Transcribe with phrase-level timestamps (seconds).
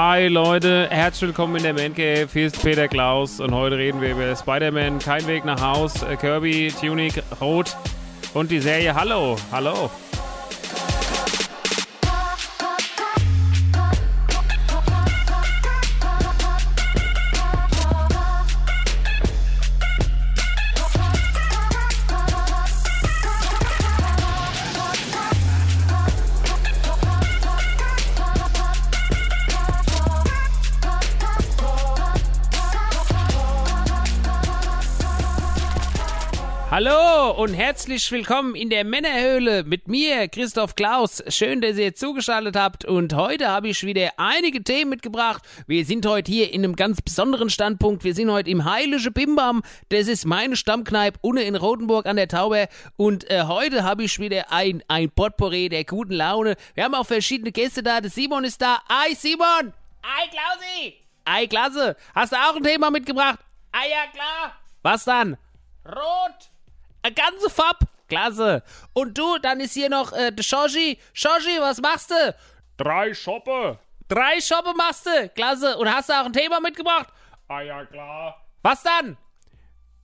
[0.00, 2.28] Hi Leute, herzlich willkommen in der Man Cave.
[2.32, 6.72] Hier ist Peter Klaus und heute reden wir über Spider-Man, Kein Weg nach Haus, Kirby,
[6.80, 7.76] Tunic, Rot
[8.32, 9.34] und die Serie Hallo.
[9.50, 9.90] Hallo.
[37.38, 41.22] Und herzlich willkommen in der Männerhöhle mit mir, Christoph Klaus.
[41.28, 45.44] Schön, dass ihr zugeschaltet habt und heute habe ich wieder einige Themen mitgebracht.
[45.68, 48.02] Wir sind heute hier in einem ganz besonderen Standpunkt.
[48.02, 49.62] Wir sind heute im Heilige Bimbam.
[49.90, 52.66] Das ist meine Stammkneipe unten in Rotenburg an der Tauber
[52.96, 56.56] und äh, heute habe ich wieder ein, ein Potpourri der guten Laune.
[56.74, 58.00] Wir haben auch verschiedene Gäste da.
[58.00, 58.80] Der Simon ist da.
[58.88, 59.72] Hi Simon!
[60.02, 60.96] Hi Klausi!
[61.24, 61.94] Hi Klasse!
[62.16, 63.38] Hast du auch ein Thema mitgebracht?
[63.70, 64.56] Ah ja, klar!
[64.82, 65.36] Was dann?
[65.86, 66.50] Rot!
[67.02, 67.80] Eine ganze Farb.
[68.08, 68.62] Klasse.
[68.94, 70.98] Und du, dann ist hier noch äh, der Shoshi.
[71.12, 72.34] Shoshi, was machst du?
[72.78, 73.78] Drei Schoppe.
[74.08, 75.28] Drei Shoppe machst du.
[75.30, 75.76] Klasse.
[75.76, 77.08] Und hast du auch ein Thema mitgebracht?
[77.48, 78.46] Ah ja, klar.
[78.62, 79.16] Was dann?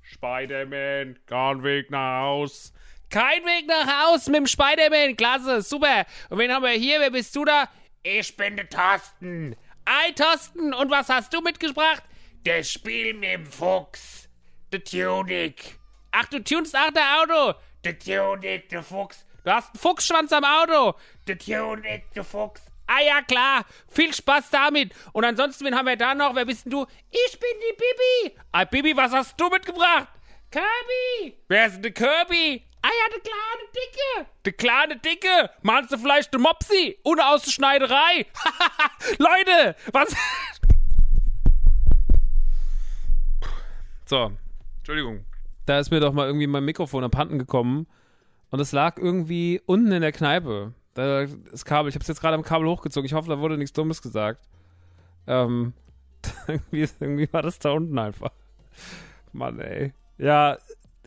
[0.03, 2.73] Spider-Man, kein Weg nach Haus.
[3.11, 5.17] Kein Weg nach Haus mit dem Spider-Man.
[5.17, 6.05] Klasse, super.
[6.29, 7.01] Und wen haben wir hier?
[7.01, 7.69] Wer bist du da?
[8.03, 9.57] Ich bin der Thorsten.
[9.87, 10.75] Ei, Thorsten.
[10.75, 12.03] Und was hast du mitgebracht?
[12.45, 14.29] Das Spiel mit dem Fuchs.
[14.73, 15.79] Der Tunic.
[16.17, 17.59] Ach, du tunst auch der Auto.
[17.83, 19.27] Der Tunic, der Fuchs.
[19.43, 20.97] Du hast einen Fuchsschwanz am Auto.
[21.27, 22.63] Der Tunic, der Fuchs.
[22.87, 23.65] Ah ja, klar.
[23.89, 24.95] Viel Spaß damit.
[25.13, 26.37] Und ansonsten, wen haben wir da noch?
[26.37, 26.87] Wer bist denn du?
[27.11, 28.39] Ich bin die Bibi.
[28.53, 30.07] Ah, Bibi, was hast du mitgebracht?
[30.53, 31.37] Kirby.
[31.49, 32.65] Wer ist denn der Kirby?
[32.81, 34.31] Ah ja, der kleine Dicke.
[34.45, 35.51] Der kleine Dicke.
[35.63, 36.97] Meinst du vielleicht der Mopsi?
[37.03, 38.27] Ohne aus der Schneiderei.
[39.19, 40.15] Leute, was...
[44.05, 44.31] so,
[44.79, 45.27] Entschuldigung.
[45.67, 47.87] Da ist mir doch mal irgendwie mein Mikrofon abhanden gekommen.
[48.51, 50.75] Und es lag irgendwie unten in der Kneipe.
[50.95, 53.07] Da, das Kabel, ich habe es jetzt gerade am Kabel hochgezogen.
[53.07, 54.47] Ich hoffe, da wurde nichts Dummes gesagt.
[55.27, 55.73] Ähm,
[56.47, 58.31] irgendwie, irgendwie war das da unten einfach.
[59.33, 59.93] Mann, ey.
[60.19, 60.59] Ja,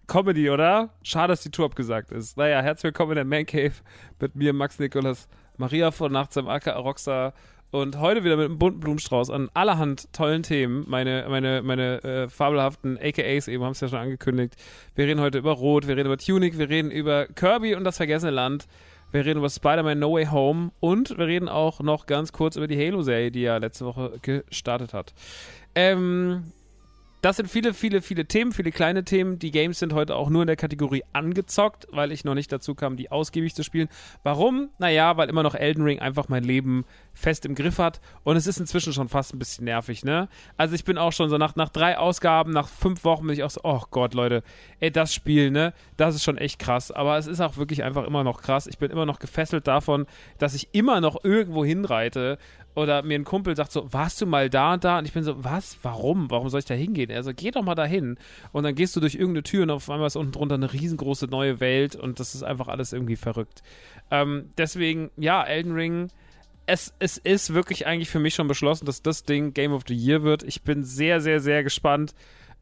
[0.08, 0.90] Comedy, oder?
[1.04, 2.38] Schade, dass die Tour abgesagt ist.
[2.38, 3.74] Naja, herzlich willkommen in der Man Cave
[4.20, 5.28] mit mir, Max Nikolas,
[5.58, 7.34] Maria von Nachts am Acker, Roxa
[7.72, 10.86] und heute wieder mit einem bunten Blumenstrauß an allerhand tollen Themen.
[10.88, 14.56] Meine, meine, meine äh, fabelhaften AKAs eben haben es ja schon angekündigt.
[14.96, 17.98] Wir reden heute über Rot, wir reden über Tunic, wir reden über Kirby und das
[17.98, 18.68] vergessene Land.
[19.12, 22.68] Wir reden über Spider-Man No Way Home und wir reden auch noch ganz kurz über
[22.68, 25.14] die Halo-Serie, die ja letzte Woche gestartet hat.
[25.76, 26.52] Ähm,
[27.22, 29.40] das sind viele, viele, viele Themen, viele kleine Themen.
[29.40, 32.76] Die Games sind heute auch nur in der Kategorie angezockt, weil ich noch nicht dazu
[32.76, 33.90] kam, die ausgiebig zu spielen.
[34.24, 34.70] Warum?
[34.78, 38.02] Naja, weil immer noch Elden Ring einfach mein Leben fest im Griff hat.
[38.24, 40.30] Und es ist inzwischen schon fast ein bisschen nervig, ne?
[40.58, 43.44] Also ich bin auch schon so nach, nach drei Ausgaben, nach fünf Wochen bin ich
[43.44, 44.44] auch so, oh Gott, Leute,
[44.80, 45.74] ey, das Spiel, ne?
[45.98, 46.92] Das ist schon echt krass.
[46.92, 48.68] Aber es ist auch wirklich einfach immer noch krass.
[48.68, 50.06] Ich bin immer noch gefesselt davon,
[50.38, 52.38] dass ich immer noch irgendwo hinreite
[52.78, 55.00] oder mir ein Kumpel sagt so, warst du mal da und da?
[55.00, 55.80] Und ich bin so, was?
[55.82, 56.30] Warum?
[56.30, 57.10] Warum soll ich da hingehen?
[57.10, 58.18] Er so, geh doch mal dahin.
[58.52, 61.26] Und dann gehst du durch irgendeine Tür und auf einmal ist unten drunter eine riesengroße
[61.26, 63.64] neue Welt und das ist einfach alles irgendwie verrückt.
[64.12, 66.10] Ähm, deswegen, ja, Elden Ring.
[66.68, 69.96] Es, es ist wirklich eigentlich für mich schon beschlossen, dass das Ding Game of the
[69.96, 70.44] Year wird.
[70.44, 72.14] Ich bin sehr, sehr, sehr gespannt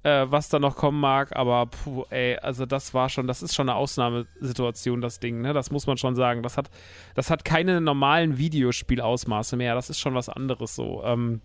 [0.05, 3.55] äh, was da noch kommen mag, aber puh, ey, also das war schon, das ist
[3.55, 5.51] schon eine Ausnahmesituation, das Ding, ne?
[5.51, 6.43] Das muss man schon sagen.
[6.43, 6.69] Das hat,
[7.15, 9.73] das hat keine normalen Videospielausmaße mehr.
[9.73, 11.03] Das ist schon was anderes so.
[11.03, 11.41] Ähm,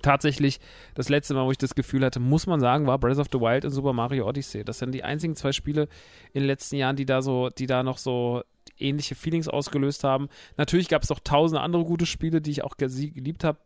[0.00, 0.60] tatsächlich
[0.94, 3.40] das letzte Mal, wo ich das Gefühl hatte, muss man sagen, war Breath of the
[3.40, 4.62] Wild und Super Mario Odyssey.
[4.62, 5.88] Das sind die einzigen zwei Spiele
[6.34, 8.44] in den letzten Jahren, die da so, die da noch so
[8.78, 10.28] ähnliche Feelings ausgelöst haben.
[10.56, 13.58] Natürlich gab es noch tausende andere gute Spiele, die ich auch geliebt habe.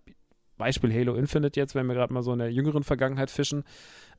[0.60, 3.64] Beispiel Halo Infinite jetzt, wenn wir gerade mal so in der jüngeren Vergangenheit fischen.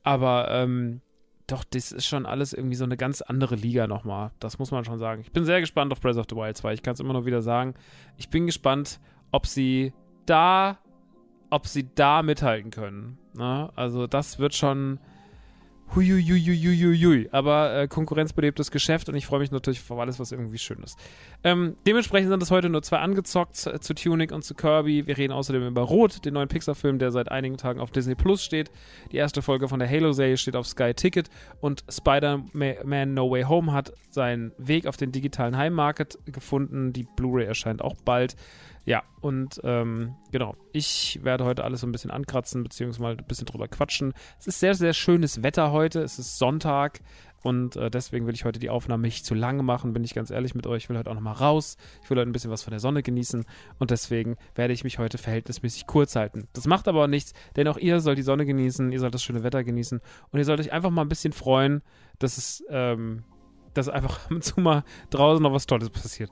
[0.02, 1.00] Aber ähm,
[1.46, 4.30] doch, das ist schon alles irgendwie so eine ganz andere Liga nochmal.
[4.38, 5.22] Das muss man schon sagen.
[5.22, 6.74] Ich bin sehr gespannt auf Breath of the Wild 2.
[6.74, 7.74] Ich kann es immer noch wieder sagen.
[8.16, 9.00] Ich bin gespannt,
[9.32, 9.92] ob sie
[10.26, 10.78] da,
[11.50, 13.18] ob sie da mithalten können.
[13.34, 13.64] Na?
[13.64, 13.72] Ne?
[13.76, 14.98] Also das wird schon
[15.94, 17.28] Huiuiuiuiuiui.
[17.32, 20.98] Aber äh, konkurrenzbelebtes Geschäft und ich freue mich natürlich auf alles, was irgendwie schön ist.
[21.44, 25.06] Ähm, dementsprechend sind es heute nur zwei angezockt zu, zu Tunic und zu Kirby.
[25.06, 28.42] Wir reden außerdem über Rot, den neuen Pixar-Film, der seit einigen Tagen auf Disney Plus
[28.42, 28.70] steht.
[29.10, 31.28] Die erste Folge von der Halo-Serie steht auf Sky Ticket
[31.60, 36.92] und Spider-Man No Way Home hat seinen Weg auf den digitalen Heimmarket gefunden.
[36.92, 38.36] Die Blu-ray erscheint auch bald.
[38.84, 43.46] Ja, und ähm, genau, ich werde heute alles so ein bisschen ankratzen, beziehungsweise ein bisschen
[43.46, 44.12] drüber quatschen.
[44.40, 46.00] Es ist sehr, sehr schönes Wetter heute.
[46.00, 47.00] Es ist Sonntag
[47.42, 50.30] und äh, deswegen will ich heute die Aufnahme nicht zu lange machen, bin ich ganz
[50.30, 50.84] ehrlich mit euch.
[50.84, 51.76] Ich will heute auch nochmal raus.
[52.02, 53.44] Ich will heute ein bisschen was von der Sonne genießen
[53.78, 56.48] und deswegen werde ich mich heute verhältnismäßig kurz halten.
[56.52, 59.22] Das macht aber auch nichts, denn auch ihr sollt die Sonne genießen, ihr sollt das
[59.22, 60.00] schöne Wetter genießen
[60.30, 61.82] und ihr sollt euch einfach mal ein bisschen freuen,
[62.18, 63.24] dass es, ähm,
[63.74, 66.30] dass einfach ab und zu mal draußen noch was Tolles passiert.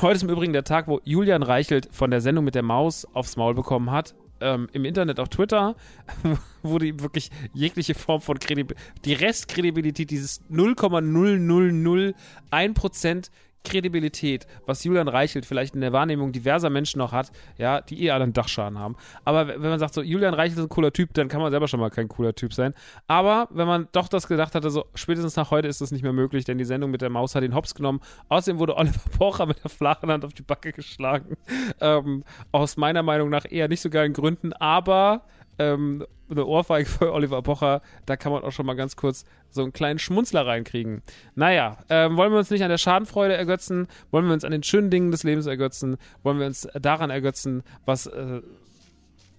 [0.00, 3.06] Heute ist im Übrigen der Tag, wo Julian Reichelt von der Sendung mit der Maus
[3.14, 4.14] aufs Maul bekommen hat.
[4.40, 5.76] Ähm, Im Internet auf Twitter
[6.62, 13.30] wurde ihm wirklich jegliche Form von Kredibilität, die Restkredibilität, dieses 0,0001%
[13.64, 18.10] Kredibilität, was Julian Reichelt vielleicht in der Wahrnehmung diverser Menschen noch hat, ja, die eh
[18.10, 18.96] alle einen Dachschaden haben.
[19.24, 21.68] Aber wenn man sagt, so, Julian Reichelt ist ein cooler Typ, dann kann man selber
[21.68, 22.74] schon mal kein cooler Typ sein.
[23.06, 26.12] Aber wenn man doch das gedacht hatte, so, spätestens nach heute ist das nicht mehr
[26.12, 28.00] möglich, denn die Sendung mit der Maus hat den Hops genommen.
[28.28, 31.36] Außerdem wurde Oliver Pocher mit der flachen Hand auf die Backe geschlagen.
[31.80, 35.22] Ähm, aus meiner Meinung nach eher nicht so geilen Gründen, aber
[35.58, 39.62] ähm, eine Ohrfeige für Oliver Pocher, da kann man auch schon mal ganz kurz so
[39.62, 41.02] einen kleinen Schmunzler reinkriegen.
[41.34, 43.86] Naja, ähm, wollen wir uns nicht an der Schadenfreude ergötzen?
[44.10, 45.96] Wollen wir uns an den schönen Dingen des Lebens ergötzen?
[46.22, 48.40] Wollen wir uns daran ergötzen, was äh,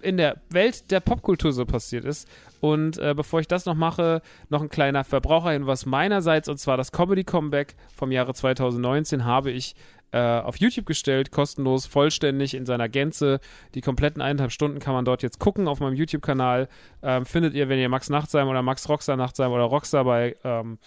[0.02, 2.28] in der Welt der Popkultur so passiert ist?
[2.60, 6.92] Und äh, bevor ich das noch mache, noch ein kleiner Verbraucherhinweis meinerseits, und zwar das
[6.92, 9.76] Comedy Comeback vom Jahre 2019 habe ich
[10.18, 13.40] auf YouTube gestellt, kostenlos, vollständig in seiner Gänze.
[13.76, 16.68] Die kompletten eineinhalb Stunden kann man dort jetzt gucken auf meinem YouTube-Kanal.
[17.02, 20.78] Ähm, findet ihr, wenn ihr Max Nachtsheim oder Max Rockstar Nachtsheim oder Rockstar bei ähm,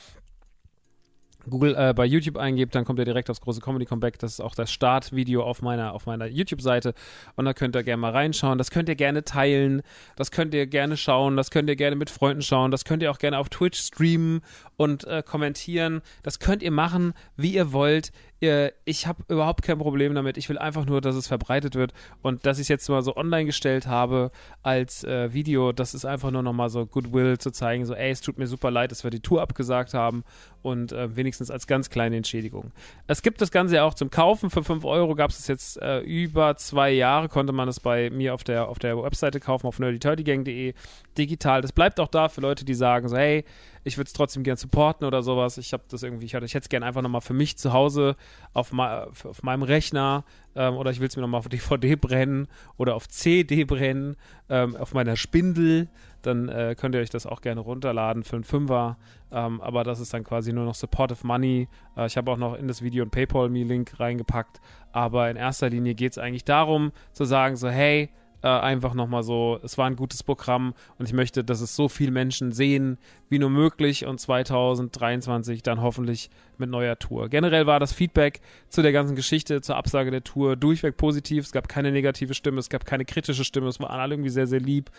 [1.49, 4.19] Google äh, bei YouTube eingebt, dann kommt ihr direkt aufs große Comedy Comeback.
[4.19, 6.95] Das ist auch das Startvideo auf meiner, auf meiner YouTube-Seite.
[7.37, 8.59] Und da könnt ihr gerne mal reinschauen.
[8.59, 9.83] Das könnt ihr gerne teilen.
[10.17, 11.37] Das könnt ihr gerne schauen.
[11.37, 12.71] Das könnt ihr gerne mit Freunden schauen.
[12.71, 14.41] Das könnt ihr auch gerne auf Twitch streamen
[14.77, 16.03] und äh, kommentieren.
[16.23, 20.37] Das könnt ihr machen, wie ihr wollt ich habe überhaupt kein Problem damit.
[20.37, 23.17] Ich will einfach nur, dass es verbreitet wird und dass ich es jetzt mal so
[23.17, 24.31] online gestellt habe
[24.63, 25.73] als äh, Video.
[25.73, 28.71] Das ist einfach nur nochmal so Goodwill zu zeigen, so, ey, es tut mir super
[28.71, 30.23] leid, dass wir die Tour abgesagt haben
[30.61, 32.73] und äh, wenigstens als ganz kleine Entschädigung.
[33.07, 34.51] Es gibt das Ganze ja auch zum Kaufen.
[34.51, 38.35] Für 5 Euro gab es jetzt äh, über zwei Jahre, konnte man es bei mir
[38.35, 40.75] auf der, auf der Webseite kaufen, auf nerdyturdygang.de
[41.17, 41.63] digital.
[41.63, 43.45] Das bleibt auch da für Leute, die sagen so, hey,
[43.87, 45.59] ich würde es trotzdem gern supporten oder sowas.
[45.59, 48.17] Ich habe das irgendwie, ich, ich hätte es gern einfach nochmal für mich zu Hause
[48.53, 50.25] auf, auf meinem Rechner
[50.57, 54.17] ähm, oder ich will es mir nochmal auf DVD brennen oder auf CD brennen,
[54.49, 55.89] ähm, auf meiner Spindel.
[56.23, 58.99] Dann äh, könnt ihr euch das auch gerne runterladen für einen Fünfer.
[59.31, 61.69] Ähm, aber das ist dann quasi nur noch Supportive Money.
[61.97, 64.61] Äh, ich habe auch noch in das Video einen PayPal-Me-Link reingepackt.
[64.91, 68.11] Aber in erster Linie geht es eigentlich darum, zu sagen so, hey,
[68.43, 71.89] äh, einfach nochmal so, es war ein gutes Programm und ich möchte, dass es so
[71.89, 77.29] viele Menschen sehen, wie nur möglich und 2023 dann hoffentlich mit neuer Tour.
[77.29, 81.45] Generell war das Feedback zu der ganzen Geschichte, zur Absage der Tour durchweg positiv.
[81.45, 84.47] Es gab keine negative Stimme, es gab keine kritische Stimme, es waren alle irgendwie sehr,
[84.47, 84.91] sehr lieb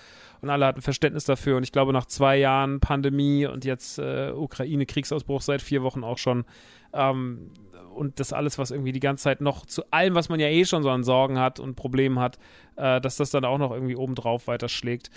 [0.41, 4.31] und alle hatten Verständnis dafür und ich glaube nach zwei Jahren Pandemie und jetzt äh,
[4.31, 6.45] Ukraine-Kriegsausbruch seit vier Wochen auch schon,
[6.93, 7.51] ähm,
[7.93, 10.65] und das alles, was irgendwie die ganze Zeit noch zu allem, was man ja eh
[10.65, 12.37] schon so an Sorgen hat und Problemen hat,
[12.75, 15.09] äh, dass das dann auch noch irgendwie obendrauf weiter schlägt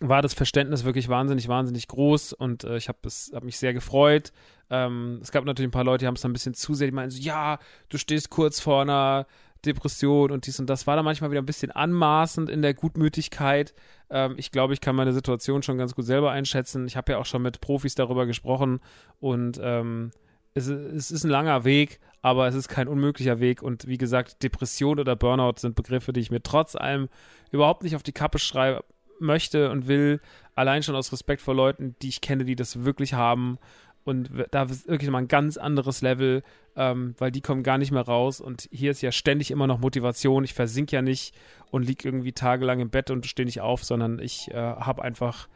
[0.00, 2.98] war das Verständnis wirklich wahnsinnig, wahnsinnig groß und äh, ich habe
[3.32, 4.32] hab mich sehr gefreut.
[4.70, 6.88] Ähm, es gab natürlich ein paar Leute, die haben es dann ein bisschen zu sehr,
[6.88, 9.26] die meinen so, ja, du stehst kurz vor einer
[9.66, 13.74] Depression und dies und das war dann manchmal wieder ein bisschen anmaßend in der Gutmütigkeit.
[14.10, 16.86] Ähm, ich glaube, ich kann meine Situation schon ganz gut selber einschätzen.
[16.86, 18.80] Ich habe ja auch schon mit Profis darüber gesprochen
[19.20, 20.10] und ähm,
[20.54, 23.62] es, es ist ein langer Weg, aber es ist kein unmöglicher Weg.
[23.62, 27.08] Und wie gesagt, Depression oder Burnout sind Begriffe, die ich mir trotz allem
[27.50, 28.80] überhaupt nicht auf die Kappe schreiben
[29.18, 30.20] möchte und will.
[30.54, 33.58] Allein schon aus Respekt vor Leuten, die ich kenne, die das wirklich haben.
[34.04, 36.42] Und da ist wirklich mal ein ganz anderes Level,
[36.76, 38.40] ähm, weil die kommen gar nicht mehr raus.
[38.40, 40.44] Und hier ist ja ständig immer noch Motivation.
[40.44, 41.34] Ich versink ja nicht
[41.70, 45.48] und liege irgendwie tagelang im Bett und stehe nicht auf, sondern ich äh, habe einfach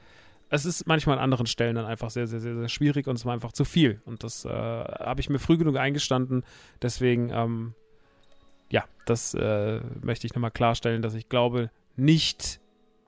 [0.51, 3.27] es ist manchmal an anderen Stellen dann einfach sehr, sehr, sehr, sehr schwierig und es
[3.27, 4.01] war einfach zu viel.
[4.05, 6.45] Und das äh, habe ich mir früh genug eingestanden.
[6.81, 7.75] Deswegen, ähm,
[8.71, 12.61] ja, das äh, möchte ich nochmal klarstellen, dass ich glaube nicht,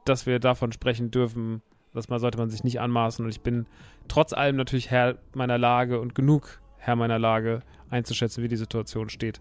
[0.04, 1.62] dass wir davon sprechen dürfen.
[1.92, 3.24] Das sollte man sich nicht anmaßen.
[3.24, 3.66] Und ich bin
[4.08, 9.08] trotz allem natürlich Herr meiner Lage und genug Herr meiner Lage einzuschätzen, wie die Situation
[9.08, 9.40] steht.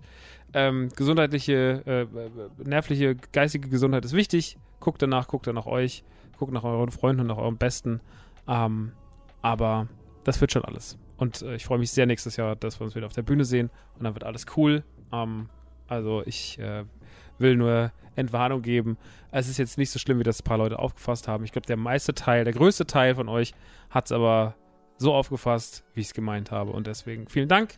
[0.54, 4.58] Ähm, gesundheitliche, äh, äh nervliche, geistige Gesundheit ist wichtig.
[4.80, 6.04] Guckt danach, guckt dann nach euch
[6.40, 8.00] guckt nach euren Freunden und nach eurem Besten.
[8.48, 8.94] Ähm,
[9.42, 9.88] aber
[10.24, 10.98] das wird schon alles.
[11.18, 13.46] Und äh, ich freue mich sehr nächstes Jahr, dass wir uns wieder auf der Bühne
[13.46, 14.84] sehen und dann wird alles cool.
[15.12, 15.50] Ähm,
[15.88, 16.86] also ich äh,
[17.40, 18.98] will nur Entwarnung geben.
[19.32, 21.44] Es ist jetzt nicht so schlimm, wie das ein paar Leute aufgefasst haben.
[21.44, 23.54] Ich glaube, der meiste Teil, der größte Teil von euch
[23.90, 24.56] hat es aber
[24.98, 26.72] so aufgefasst, wie ich es gemeint habe.
[26.72, 27.76] Und deswegen vielen Dank.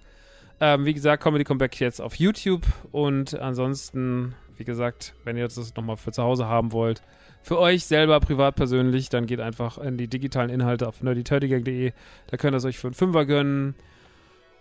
[0.60, 2.63] Ähm, wie gesagt, Comedy Comeback jetzt auf YouTube.
[2.91, 7.01] Und ansonsten, wie gesagt, wenn ihr das nochmal für zu Hause haben wollt,
[7.44, 11.94] für euch selber privat persönlich, dann geht einfach in die digitalen Inhalte auf nerdyturdygang.de.
[12.27, 13.75] Da könnt ihr es euch für einen Fünfer gönnen.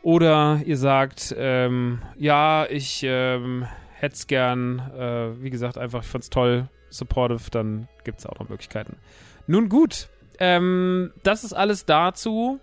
[0.02, 3.66] Oder ihr sagt, ähm, ja, ich ähm,
[4.00, 8.38] hätte es gern, äh, wie gesagt, einfach, ich fand's toll, supportive, dann gibt es auch
[8.38, 8.96] noch Möglichkeiten.
[9.46, 12.58] Nun gut, ähm, das ist alles dazu.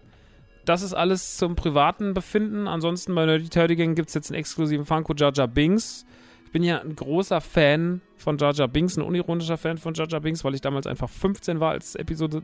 [0.65, 2.67] Das ist alles zum privaten Befinden.
[2.67, 6.05] Ansonsten bei Nerdy Turdy Gang gibt es jetzt einen exklusiven Funko Jaja Bings.
[6.45, 10.43] Ich bin ja ein großer Fan von Jar Binks, ein unironischer Fan von Jar Binks,
[10.43, 12.41] weil ich damals einfach 15 war, als Episode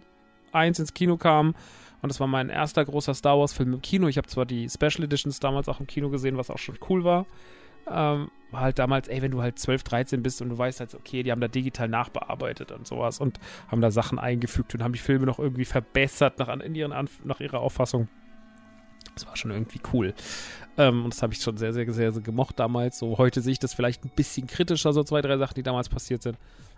[0.52, 1.56] 1 ins Kino kam.
[2.02, 4.08] Und das war mein erster großer Star Wars-Film im Kino.
[4.08, 7.04] Ich habe zwar die Special Editions damals auch im Kino gesehen, was auch schon cool
[7.04, 7.26] war.
[7.88, 11.24] Ähm, halt damals, ey, wenn du halt 12, 13 bist und du weißt halt, okay,
[11.24, 15.00] die haben da digital nachbearbeitet und sowas und haben da Sachen eingefügt und haben die
[15.00, 18.08] Filme noch irgendwie verbessert nach, in ihren nach ihrer Auffassung.
[19.16, 20.14] Das war schon irgendwie cool.
[20.78, 22.98] Ähm, und das habe ich schon sehr, sehr, sehr, sehr gemocht damals.
[22.98, 25.90] So heute sehe ich das vielleicht ein bisschen kritischer, so zwei, drei Sachen, die damals
[25.90, 26.38] passiert sind.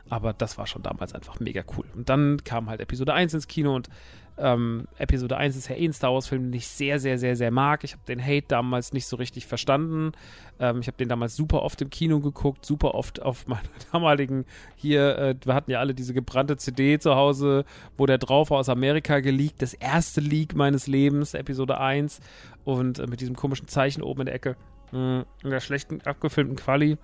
[0.09, 1.85] Aber das war schon damals einfach mega cool.
[1.95, 3.89] Und dann kam halt Episode 1 ins Kino und
[4.37, 7.51] ähm, Episode 1 ist ja eh ein Star Wars-Film, den ich sehr, sehr, sehr, sehr
[7.51, 7.83] mag.
[7.83, 10.11] Ich habe den Hate damals nicht so richtig verstanden.
[10.59, 14.45] Ähm, ich habe den damals super oft im Kino geguckt, super oft auf meiner damaligen
[14.75, 17.63] hier, äh, wir hatten ja alle diese gebrannte CD zu Hause,
[17.97, 19.61] wo der drauf war aus Amerika geleakt.
[19.61, 22.19] Das erste Leak meines Lebens, Episode 1.
[22.65, 24.57] Und äh, mit diesem komischen Zeichen oben in der Ecke.
[24.91, 26.97] Mh, mm, in der schlechten, abgefilmten Quali.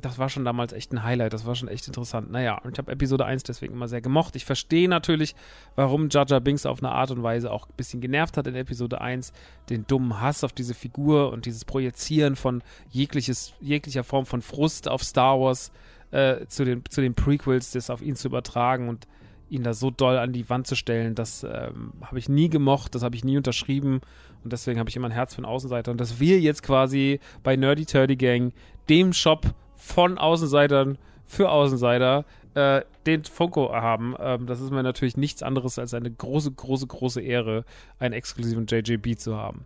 [0.00, 2.30] Das war schon damals echt ein Highlight, das war schon echt interessant.
[2.30, 4.36] Naja, ich habe Episode 1 deswegen immer sehr gemocht.
[4.36, 5.34] Ich verstehe natürlich,
[5.76, 9.00] warum Jaja Binks auf eine Art und Weise auch ein bisschen genervt hat in Episode
[9.02, 9.32] 1.
[9.68, 14.88] Den dummen Hass auf diese Figur und dieses Projizieren von jegliches, jeglicher Form von Frust
[14.88, 15.72] auf Star Wars
[16.10, 19.06] äh, zu, den, zu den Prequels, das auf ihn zu übertragen und
[19.52, 22.94] ihn da so doll an die Wand zu stellen, das ähm, habe ich nie gemocht,
[22.94, 24.00] das habe ich nie unterschrieben
[24.44, 25.90] und deswegen habe ich immer ein Herz für einen Außenseiter.
[25.90, 28.52] Und dass wir jetzt quasi bei Nerdy Turdy Gang,
[28.88, 30.96] dem Shop von Außenseitern
[31.26, 32.24] für Außenseiter
[32.54, 34.14] äh, den Funko haben.
[34.20, 37.64] Ähm, das ist mir natürlich nichts anderes als eine große, große, große Ehre,
[37.98, 39.64] einen exklusiven JJB zu haben.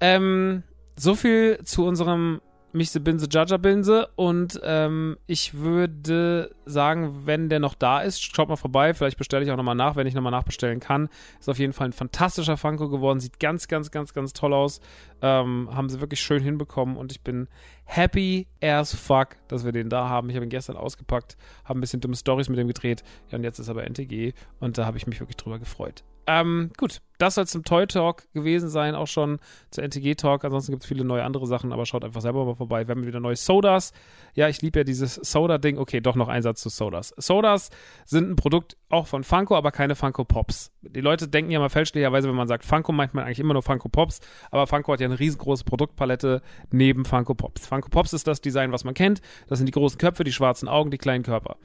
[0.00, 0.62] Ähm,
[0.96, 2.40] so viel zu unserem
[2.72, 8.48] Michse Binse Jaja Binse und ähm, ich würde sagen, wenn der noch da ist, schaut
[8.48, 11.10] mal vorbei, vielleicht bestelle ich auch nochmal nach, wenn ich nochmal nachbestellen kann.
[11.38, 14.80] Ist auf jeden Fall ein fantastischer Funko geworden, sieht ganz, ganz, ganz, ganz toll aus.
[15.22, 17.48] Ähm, haben sie wirklich schön hinbekommen und ich bin
[17.84, 20.28] happy as fuck, dass wir den da haben.
[20.28, 23.04] Ich habe ihn gestern ausgepackt, habe ein bisschen dumme Stories mit ihm gedreht.
[23.30, 26.02] Ja, und jetzt ist aber NTG und da habe ich mich wirklich drüber gefreut.
[26.26, 29.38] Ähm, gut, das soll zum Toy Talk gewesen sein, auch schon
[29.70, 30.44] zu NTG Talk.
[30.44, 32.86] Ansonsten gibt es viele neue andere Sachen, aber schaut einfach selber mal vorbei.
[32.86, 33.92] Wir haben wieder neue Sodas.
[34.34, 35.78] Ja, ich liebe ja dieses Soda-Ding.
[35.78, 37.14] Okay, doch noch ein Satz zu Sodas.
[37.16, 37.70] Sodas
[38.04, 40.71] sind ein Produkt auch von Funko, aber keine Funko Pops.
[40.82, 43.62] Die Leute denken ja mal fälschlicherweise, wenn man sagt Funko, meint man eigentlich immer nur
[43.62, 44.20] Funko Pops,
[44.50, 47.66] aber Funko hat ja eine riesengroße Produktpalette neben Funko Pops.
[47.66, 49.20] Funko Pops ist das Design, was man kennt.
[49.46, 51.56] Das sind die großen Köpfe, die schwarzen Augen, die kleinen Körper.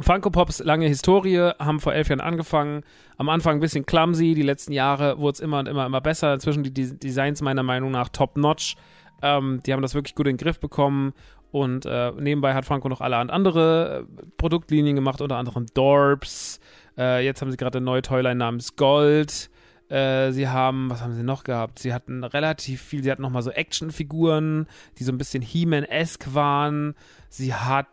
[0.00, 2.84] Funko Pops, lange Historie, haben vor elf Jahren angefangen.
[3.16, 6.34] Am Anfang ein bisschen clumsy, die letzten Jahre wurde es immer und immer, immer besser.
[6.34, 8.76] Inzwischen die Designs meiner Meinung nach top-notch.
[9.22, 11.14] Ähm, die haben das wirklich gut in den Griff bekommen.
[11.50, 16.60] Und äh, nebenbei hat Funko noch allerhand andere äh, Produktlinien gemacht, unter anderem Dorps.
[16.98, 19.50] Äh, jetzt haben sie gerade eine neue Toyline namens Gold.
[19.88, 21.78] Äh, sie haben, was haben sie noch gehabt?
[21.78, 24.66] Sie hatten relativ viel, sie hatten nochmal so Actionfiguren,
[24.98, 26.94] die so ein bisschen He-Man-esque waren.
[27.30, 27.84] Sie hatten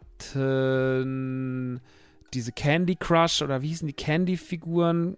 [2.33, 5.17] diese Candy Crush oder wie hießen die Candy-Figuren?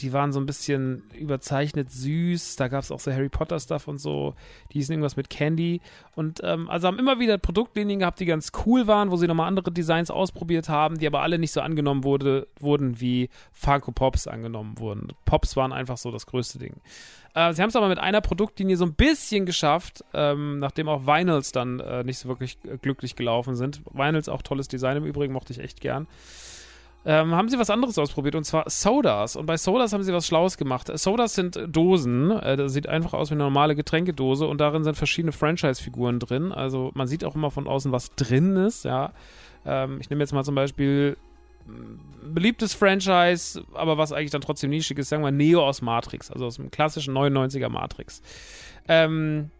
[0.00, 2.56] Die waren so ein bisschen überzeichnet süß.
[2.56, 4.34] Da gab es auch so Harry Potter-Stuff und so.
[4.72, 5.80] Die hießen irgendwas mit Candy.
[6.14, 9.48] Und ähm, also haben immer wieder Produktlinien gehabt, die ganz cool waren, wo sie nochmal
[9.48, 14.26] andere Designs ausprobiert haben, die aber alle nicht so angenommen wurde, wurden, wie Funko Pops
[14.26, 15.08] angenommen wurden.
[15.24, 16.80] Pops waren einfach so das größte Ding.
[17.34, 21.06] Äh, sie haben es aber mit einer Produktlinie so ein bisschen geschafft, ähm, nachdem auch
[21.06, 23.82] Vinyls dann äh, nicht so wirklich äh, glücklich gelaufen sind.
[23.92, 26.06] Vinyls auch tolles Design im Übrigen, mochte ich echt gern.
[27.06, 29.36] Ähm, haben sie was anderes ausprobiert und zwar Sodas.
[29.36, 30.90] Und bei Sodas haben sie was Schlaues gemacht.
[30.98, 32.30] Sodas sind Dosen.
[32.30, 36.52] Äh, das sieht einfach aus wie eine normale Getränkedose und darin sind verschiedene Franchise-Figuren drin.
[36.52, 38.84] Also man sieht auch immer von außen, was drin ist.
[38.84, 39.12] Ja,
[39.64, 41.16] ähm, ich nehme jetzt mal zum Beispiel
[42.22, 46.46] beliebtes Franchise, aber was eigentlich dann trotzdem nischig ist, sagen wir Neo aus Matrix, also
[46.46, 48.22] aus dem klassischen 99er Matrix.
[48.88, 49.50] Ähm,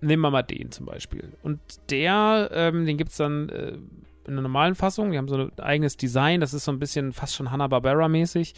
[0.00, 1.32] nehmen wir mal den zum Beispiel.
[1.42, 3.78] Und der, ähm, den gibt es dann äh,
[4.26, 5.10] in einer normalen Fassung.
[5.10, 8.54] Die haben so ein eigenes Design, das ist so ein bisschen fast schon Hanna-Barbera-mäßig.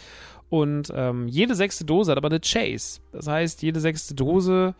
[0.50, 3.00] Und ähm, jede sechste Dose hat aber eine Chase.
[3.12, 4.74] Das heißt, jede sechste Dose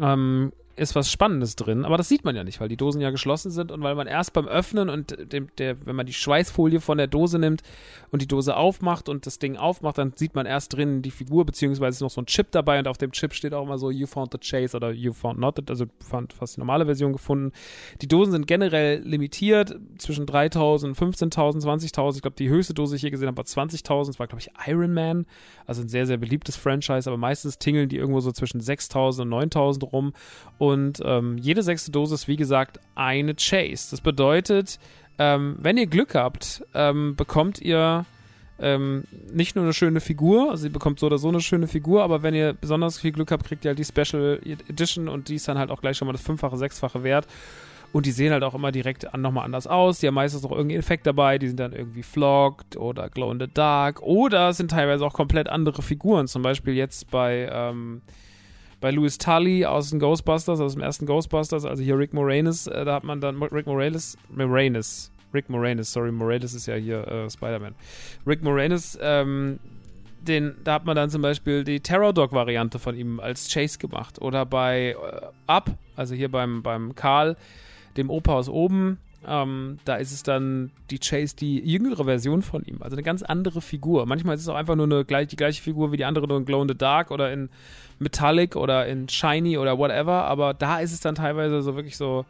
[0.00, 3.10] ähm, ist was Spannendes drin, aber das sieht man ja nicht, weil die Dosen ja
[3.10, 6.80] geschlossen sind und weil man erst beim Öffnen und dem, der, wenn man die Schweißfolie
[6.80, 7.62] von der Dose nimmt
[8.10, 11.44] und die Dose aufmacht und das Ding aufmacht, dann sieht man erst drin die Figur,
[11.44, 13.90] beziehungsweise ist noch so ein Chip dabei und auf dem Chip steht auch immer so
[13.90, 17.12] You found the chase oder You found not it, also fand fast die normale Version
[17.12, 17.52] gefunden.
[18.00, 22.16] Die Dosen sind generell limitiert, zwischen 3000, 15.000, 20.000.
[22.16, 24.06] Ich glaube, die höchste Dose, die ich hier gesehen habe, war 20.000.
[24.06, 25.26] Das war, glaube ich, Iron Man.
[25.66, 29.52] Also ein sehr, sehr beliebtes Franchise, aber meistens tingeln die irgendwo so zwischen 6.000 und
[29.52, 30.12] 9.000 rum.
[30.58, 30.67] Und
[31.04, 33.88] ähm, jede sechste Dose ist, wie gesagt, eine Chase.
[33.90, 34.78] Das bedeutet,
[35.18, 38.04] ähm, wenn ihr Glück habt, ähm, bekommt ihr
[38.60, 42.02] ähm, nicht nur eine schöne Figur, also ihr bekommt so oder so eine schöne Figur,
[42.02, 45.36] aber wenn ihr besonders viel Glück habt, kriegt ihr halt die Special Edition und die
[45.36, 47.26] ist dann halt auch gleich schon mal das fünffache, sechsfache wert.
[47.92, 50.00] Und die sehen halt auch immer direkt an, nochmal anders aus.
[50.00, 51.38] Die haben meistens auch irgendeinen Effekt dabei.
[51.38, 54.02] Die sind dann irgendwie flogged oder glow in the dark.
[54.02, 56.26] Oder sind teilweise auch komplett andere Figuren.
[56.26, 58.02] Zum Beispiel jetzt bei, ähm,
[58.80, 62.84] bei Louis Tully aus den Ghostbusters, aus dem ersten Ghostbusters, also hier Rick Moranis, äh,
[62.84, 67.30] da hat man dann Rick Moranis, Moranis, Rick Moranis, sorry, Moranis ist ja hier äh,
[67.30, 67.74] Spider-Man.
[68.26, 69.58] Rick Moranis, ähm,
[70.20, 74.20] den, da hat man dann zum Beispiel die Terror Dog-Variante von ihm als Chase gemacht.
[74.20, 77.36] Oder bei äh, Up, also hier beim, beim Karl,
[77.96, 82.64] dem Opa aus oben, ähm, da ist es dann die Chase, die jüngere Version von
[82.64, 82.78] ihm.
[82.80, 84.06] Also eine ganz andere Figur.
[84.06, 86.44] Manchmal ist es auch einfach nur eine, die gleiche Figur wie die andere, nur in
[86.44, 87.48] Glow in the Dark oder in
[87.98, 90.24] Metallic oder in Shiny oder whatever.
[90.24, 92.24] Aber da ist es dann teilweise so wirklich so,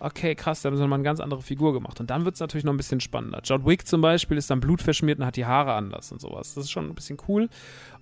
[0.00, 2.00] okay, krass, da haben sie nochmal eine ganz andere Figur gemacht.
[2.00, 3.40] Und dann wird es natürlich noch ein bisschen spannender.
[3.44, 6.54] John Wick zum Beispiel ist dann blutverschmiert und hat die Haare anders und sowas.
[6.54, 7.48] Das ist schon ein bisschen cool.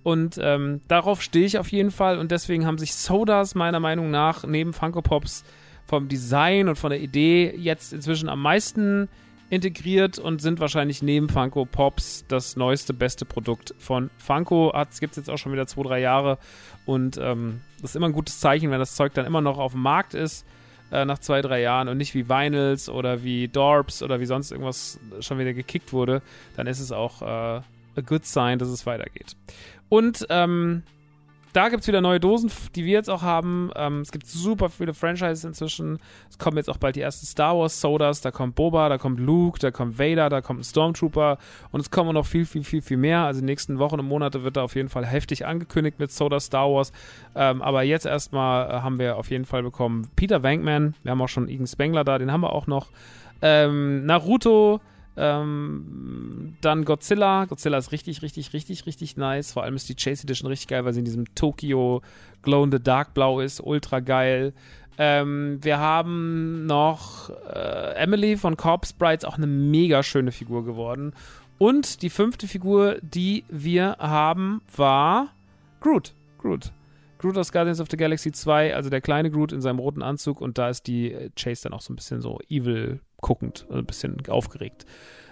[0.03, 2.19] Und ähm, darauf stehe ich auf jeden Fall.
[2.19, 5.43] Und deswegen haben sich Sodas meiner Meinung nach neben Funko Pops
[5.85, 9.09] vom Design und von der Idee jetzt inzwischen am meisten
[9.49, 14.73] integriert und sind wahrscheinlich neben Funko Pops das neueste, beste Produkt von Funko.
[14.89, 16.37] Es gibt es jetzt auch schon wieder zwei, drei Jahre
[16.85, 19.71] und ähm, das ist immer ein gutes Zeichen, wenn das Zeug dann immer noch auf
[19.71, 20.45] dem Markt ist
[20.91, 24.51] äh, nach zwei, drei Jahren und nicht wie Vinyls oder wie Dorps oder wie sonst
[24.51, 26.21] irgendwas schon wieder gekickt wurde,
[26.55, 29.35] dann ist es auch äh, a good sign, dass es weitergeht.
[29.89, 30.83] Und ähm,
[31.57, 33.71] da gibt es wieder neue Dosen, die wir jetzt auch haben.
[33.75, 35.97] Ähm, es gibt super viele Franchises inzwischen.
[36.29, 38.21] Es kommen jetzt auch bald die ersten Star Wars Sodas.
[38.21, 41.39] Da kommt Boba, da kommt Luke, da kommt Vader, da kommt ein Stormtrooper.
[41.71, 43.21] Und es kommen noch viel, viel, viel, viel mehr.
[43.21, 46.11] Also in den nächsten Wochen und Monate wird da auf jeden Fall heftig angekündigt mit
[46.11, 46.91] Soda Star Wars.
[47.33, 50.93] Ähm, aber jetzt erstmal äh, haben wir auf jeden Fall bekommen Peter Wankman.
[51.01, 52.91] Wir haben auch schon Igen Spengler da, den haben wir auch noch.
[53.41, 54.79] Ähm, Naruto.
[55.17, 57.45] Ähm, dann Godzilla.
[57.45, 59.51] Godzilla ist richtig, richtig, richtig, richtig nice.
[59.51, 62.01] Vor allem ist die Chase Edition richtig geil, weil sie in diesem Tokyo
[62.43, 63.59] Glow in the Dark Blau ist.
[63.59, 64.53] Ultra geil.
[64.99, 71.13] Ähm, wir haben noch äh, Emily von Corpse Brides, auch eine mega schöne Figur geworden.
[71.57, 75.29] Und die fünfte Figur, die wir haben, war
[75.81, 76.13] Groot.
[76.39, 76.71] Groot.
[77.19, 80.39] Groot aus Guardians of the Galaxy 2, also der kleine Groot in seinem roten Anzug
[80.39, 84.17] und da ist die Chase dann auch so ein bisschen so evil guckend, ein bisschen
[84.27, 84.85] aufgeregt.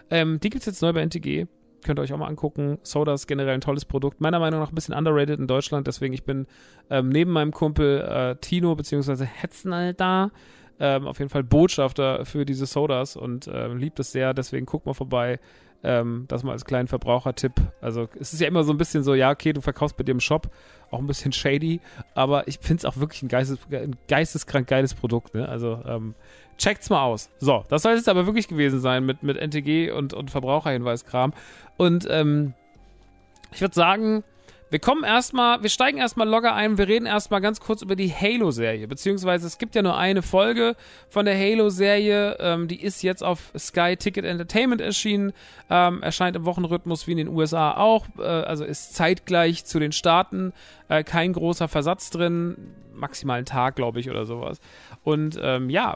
[0.09, 1.47] Ähm, die gibt es jetzt neu bei NTG.
[1.83, 2.79] Könnt ihr euch auch mal angucken.
[2.81, 4.19] Soda ist generell ein tolles Produkt.
[4.19, 5.85] Meiner Meinung nach ein bisschen underrated in Deutschland.
[5.85, 6.47] Deswegen, ich bin
[6.89, 9.25] ähm, neben meinem Kumpel äh, Tino bzw.
[9.25, 10.31] Hetznall da.
[10.79, 14.33] Ähm, auf jeden Fall Botschafter für diese Sodas und ähm, liebt es sehr.
[14.33, 15.39] Deswegen guckt mal vorbei.
[15.83, 17.53] Ähm, das mal als kleinen Verbrauchertipp.
[17.81, 20.13] Also es ist ja immer so ein bisschen so, ja, okay, du verkaufst bei dir
[20.13, 20.49] im Shop,
[20.89, 21.79] auch ein bisschen shady,
[22.15, 25.35] aber ich finde es auch wirklich ein, geistes, ein geisteskrank geiles Produkt.
[25.35, 25.47] Ne?
[25.47, 26.15] Also ähm,
[26.57, 27.29] checkt's mal aus.
[27.39, 31.33] So, das soll es aber wirklich gewesen sein mit, mit NTG und, und Verbraucherhinweiskram.
[31.77, 32.53] Und ähm,
[33.51, 34.23] ich würde sagen,
[34.75, 38.11] wir kommen erstmal, wir steigen erstmal locker ein, wir reden erstmal ganz kurz über die
[38.13, 40.75] Halo-Serie, beziehungsweise es gibt ja nur eine Folge
[41.07, 45.31] von der Halo-Serie, ähm, die ist jetzt auf Sky Ticket Entertainment erschienen,
[45.69, 49.93] ähm, erscheint im Wochenrhythmus wie in den USA auch, äh, also ist zeitgleich zu den
[49.93, 50.51] Staaten,
[50.89, 52.57] äh, kein großer Versatz drin,
[52.93, 54.59] maximal einen Tag, glaube ich, oder sowas.
[55.05, 55.95] Und ähm, ja,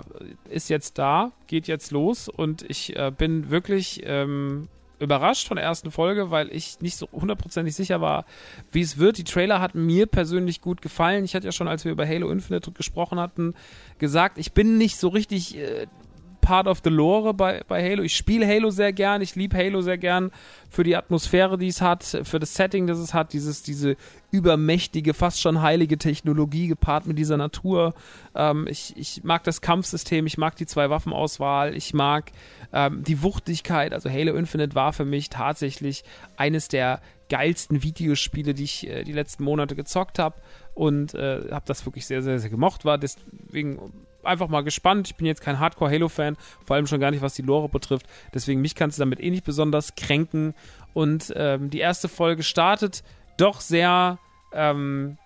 [0.50, 2.30] ist jetzt da, geht jetzt los.
[2.30, 7.08] Und ich äh, bin wirklich ähm, überrascht von der ersten Folge, weil ich nicht so
[7.12, 8.26] hundertprozentig sicher war,
[8.72, 9.18] wie es wird.
[9.18, 11.24] Die Trailer hatten mir persönlich gut gefallen.
[11.26, 13.54] Ich hatte ja schon, als wir über Halo Infinite gesprochen hatten,
[13.98, 15.88] gesagt, ich bin nicht so richtig äh,
[16.42, 18.04] Part of the Lore bei, bei Halo.
[18.04, 20.32] Ich spiele Halo sehr gern, ich liebe Halo sehr gern
[20.70, 23.96] für die Atmosphäre, die es hat, für das Setting, das es hat, dieses, diese
[24.32, 27.94] übermächtige, fast schon heilige Technologie gepaart mit dieser Natur.
[28.36, 32.32] Ähm, ich, ich mag das Kampfsystem, ich mag die zwei Waffenauswahl, ich mag
[32.74, 33.94] ähm, die Wuchtigkeit.
[33.94, 36.04] Also Halo Infinite war für mich tatsächlich
[36.38, 40.36] eines der geilsten Videospiele, die ich äh, die letzten Monate gezockt habe
[40.74, 42.86] und äh, habe das wirklich sehr, sehr, sehr gemocht.
[42.86, 43.80] War deswegen
[44.24, 45.08] einfach mal gespannt.
[45.08, 48.06] Ich bin jetzt kein Hardcore-Halo-Fan, vor allem schon gar nicht, was die Lore betrifft.
[48.34, 50.54] Deswegen mich kannst du damit eh nicht besonders kränken.
[50.94, 53.04] Und ähm, die erste Folge startet
[53.38, 54.20] doch sehr,
[54.54, 55.18] ähm,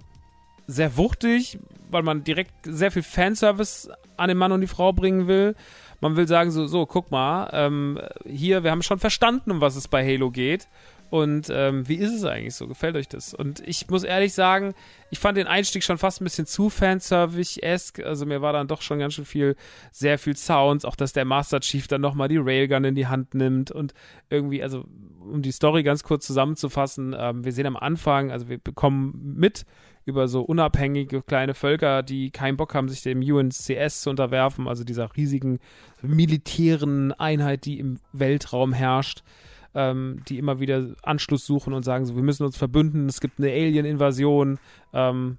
[0.68, 5.28] sehr wuchtig, weil man direkt sehr viel Fanservice an den Mann und die Frau bringen
[5.28, 5.56] will.
[6.02, 9.76] Man will sagen, so, so guck mal, ähm, hier, wir haben schon verstanden, um was
[9.76, 10.68] es bei Halo geht.
[11.14, 12.68] Und ähm, wie ist es eigentlich so?
[12.68, 13.36] Gefällt euch das?
[13.36, 14.74] Und ich muss ehrlich sagen,
[15.12, 18.04] ich fand den Einstieg schon fast ein bisschen zu fanservice-esque.
[18.04, 19.56] Also mir war dann doch schon ganz schön viel,
[19.92, 20.86] sehr viel Sounds.
[20.86, 23.70] Auch, dass der Master Chief dann nochmal die Railgun in die Hand nimmt.
[23.70, 23.94] Und
[24.32, 24.86] irgendwie, also
[25.20, 29.68] um die Story ganz kurz zusammenzufassen, ähm, wir sehen am Anfang, also wir bekommen mit
[30.06, 34.84] über so unabhängige kleine Völker, die keinen Bock haben, sich dem UNCS zu unterwerfen, also
[34.84, 35.60] dieser riesigen
[36.02, 39.22] militären Einheit, die im Weltraum herrscht
[39.76, 43.40] ähm, die immer wieder Anschluss suchen und sagen so, wir müssen uns verbünden, es gibt
[43.40, 44.60] eine Alien-Invasion,
[44.94, 45.38] ähm,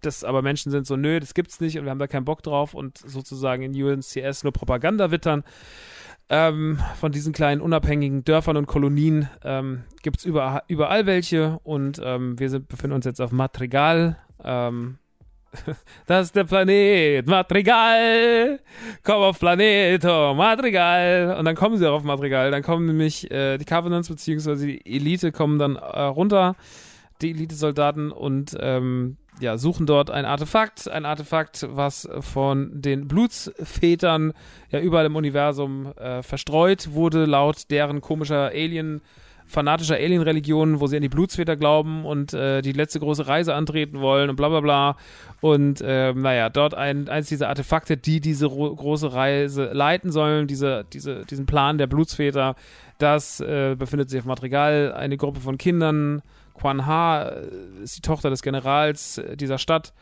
[0.00, 2.42] das aber Menschen sind so, nö, das gibt's nicht und wir haben da keinen Bock
[2.42, 5.44] drauf und sozusagen in UNCS nur Propaganda wittern.
[6.28, 12.00] Ähm, von diesen kleinen unabhängigen Dörfern und Kolonien ähm, gibt es überall, überall welche und
[12.02, 14.16] ähm, wir sind, befinden uns jetzt auf Madrigal.
[14.42, 14.98] Ähm,
[16.06, 18.60] das ist der Planet Madrigal.
[19.02, 21.36] Komm auf Planeto Madrigal.
[21.38, 22.50] Und dann kommen sie auch auf Madrigal.
[22.50, 24.66] Dann kommen nämlich äh, die Covenants bzw.
[24.66, 26.56] die Elite kommen dann äh, runter,
[27.20, 34.32] die Elite-Soldaten und ähm, ja, suchen dort ein Artefakt, ein Artefakt, was von den Blutsvätern
[34.70, 39.00] ja überall im Universum äh, verstreut wurde, laut deren komischer Alien-
[39.46, 44.00] fanatischer Alien-Religion, wo sie an die Blutsväter glauben und äh, die letzte große Reise antreten
[44.00, 44.96] wollen und bla bla bla.
[45.40, 50.84] Und ähm, naja, dort ein, eins dieser Artefakte, die diese große Reise leiten sollen, diese,
[50.92, 52.54] diese, diesen Plan der Blutsväter,
[52.98, 54.92] das äh, befindet sich auf Madrigal.
[54.92, 56.22] Eine Gruppe von Kindern,
[56.54, 59.92] Quan Ha äh, ist die Tochter des Generals äh, dieser Stadt,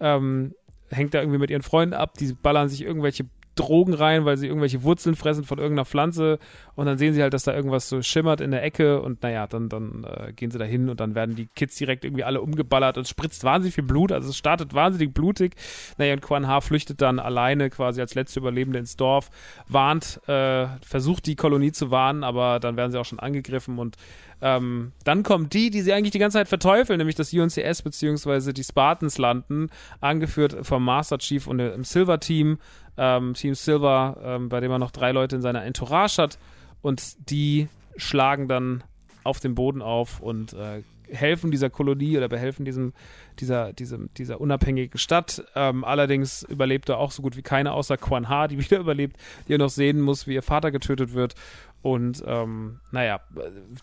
[0.00, 0.54] ähm,
[0.90, 3.26] hängt da irgendwie mit ihren Freunden ab, die ballern sich irgendwelche
[3.58, 6.38] Drogen rein, weil sie irgendwelche Wurzeln fressen von irgendeiner Pflanze.
[6.74, 9.00] Und dann sehen sie halt, dass da irgendwas so schimmert in der Ecke.
[9.02, 12.04] Und naja, dann, dann äh, gehen sie da hin und dann werden die Kids direkt
[12.04, 15.54] irgendwie alle umgeballert und es spritzt wahnsinnig viel Blut, also es startet wahnsinnig blutig.
[15.96, 19.30] Naja, und Quan Ha flüchtet dann alleine quasi als letzte Überlebende ins Dorf,
[19.66, 23.96] warnt, äh, versucht die Kolonie zu warnen, aber dann werden sie auch schon angegriffen und
[24.40, 28.52] Ähm, dann kommt die, die sie eigentlich die ganze Zeit verteufeln, nämlich das UNCS bzw.
[28.52, 29.68] die Spartans landen,
[30.00, 32.58] angeführt vom Master Chief und dem Silver Team,
[32.96, 36.38] ähm, Team Silver, ähm, bei dem er noch drei Leute in seiner Entourage hat
[36.82, 38.84] und die schlagen dann
[39.24, 42.92] auf den Boden auf und äh, helfen dieser Kolonie oder behelfen diesem,
[43.38, 45.44] dieser, diesem, dieser unabhängigen Stadt.
[45.54, 49.16] Ähm, allerdings überlebt er auch so gut wie keine, außer Quan Ha, die wieder überlebt,
[49.46, 51.34] die er noch sehen muss, wie ihr Vater getötet wird.
[51.80, 53.20] Und ähm, naja,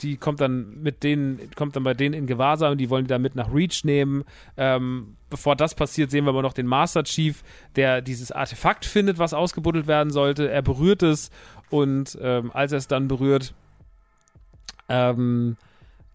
[0.02, 3.22] die kommt dann mit denen, kommt dann bei denen in Gewahrsam, die wollen die dann
[3.22, 4.26] mit nach Reach nehmen.
[4.58, 7.44] Ähm, bevor das passiert, sehen wir aber noch den Master Chief,
[7.78, 10.50] der dieses Artefakt findet, was ausgebuddelt werden sollte.
[10.50, 11.32] Er berührt es
[11.70, 13.54] und ähm, als er es dann berührt,
[14.90, 15.56] ähm,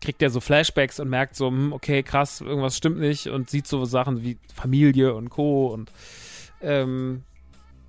[0.01, 3.67] kriegt er so Flashbacks und merkt so, hm, okay, krass, irgendwas stimmt nicht und sieht
[3.67, 5.69] so Sachen wie Familie und Co.
[5.69, 5.93] und
[6.63, 7.23] ähm,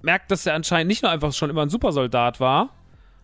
[0.01, 2.69] merkt, dass er anscheinend nicht nur einfach schon immer ein Supersoldat war,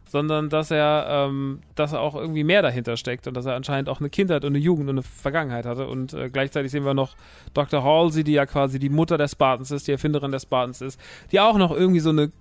[0.10, 3.90] sondern dass er, ähm, dass er auch irgendwie mehr dahinter steckt und dass er anscheinend
[3.90, 5.88] auch eine Kindheit und eine Jugend und eine Vergangenheit hatte.
[5.88, 7.16] Und äh, gleichzeitig sehen wir noch
[7.54, 7.84] Dr.
[7.84, 11.00] Halsey, die ja quasi die Mutter der Spartans ist, die Erfinderin der Spartans ist,
[11.32, 12.32] die auch noch irgendwie so eine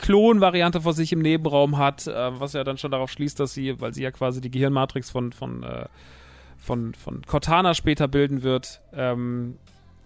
[0.00, 3.80] Klon-Variante vor sich im Nebenraum hat, äh, was ja dann schon darauf schließt, dass sie,
[3.80, 5.86] weil sie ja quasi die Gehirnmatrix von, von, äh,
[6.58, 9.56] von, von Cortana später bilden wird, ähm,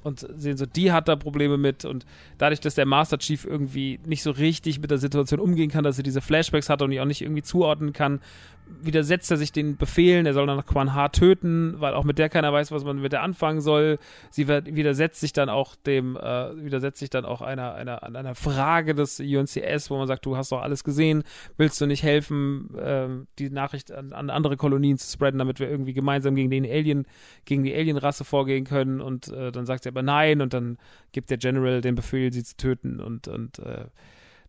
[0.04, 2.04] und sehen so, die hat da Probleme mit und
[2.37, 5.96] dadurch, dass der Master Chief irgendwie nicht so richtig mit der Situation umgehen kann, dass
[5.96, 8.20] er diese Flashbacks hat und die auch nicht irgendwie zuordnen kann,
[8.66, 12.29] widersetzt er sich den Befehlen, er soll dann Quan Ha töten, weil auch mit der
[12.29, 13.98] keiner weiß, was man mit der anfangen soll.
[14.31, 18.94] Sie widersetzt sich dann auch dem, äh, widersetzt sich dann auch einer, einer, einer Frage
[18.94, 21.24] des UNCS, wo man sagt, du hast doch alles gesehen,
[21.57, 25.68] willst du nicht helfen, äh, die Nachricht an, an, andere Kolonien zu spreaden, damit wir
[25.68, 27.07] irgendwie gemeinsam gegen den Alien,
[27.44, 30.79] gegen die Alienrasse vorgehen können und äh, dann sagt sie aber nein und dann
[31.12, 33.85] gibt der General den Befehl, sie zu töten und, und äh,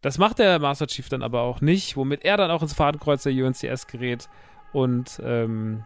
[0.06, 3.24] das macht der Master Chief dann aber auch nicht, womit er dann auch ins Fadenkreuz
[3.24, 4.30] der UNCS gerät
[4.72, 5.84] und ähm,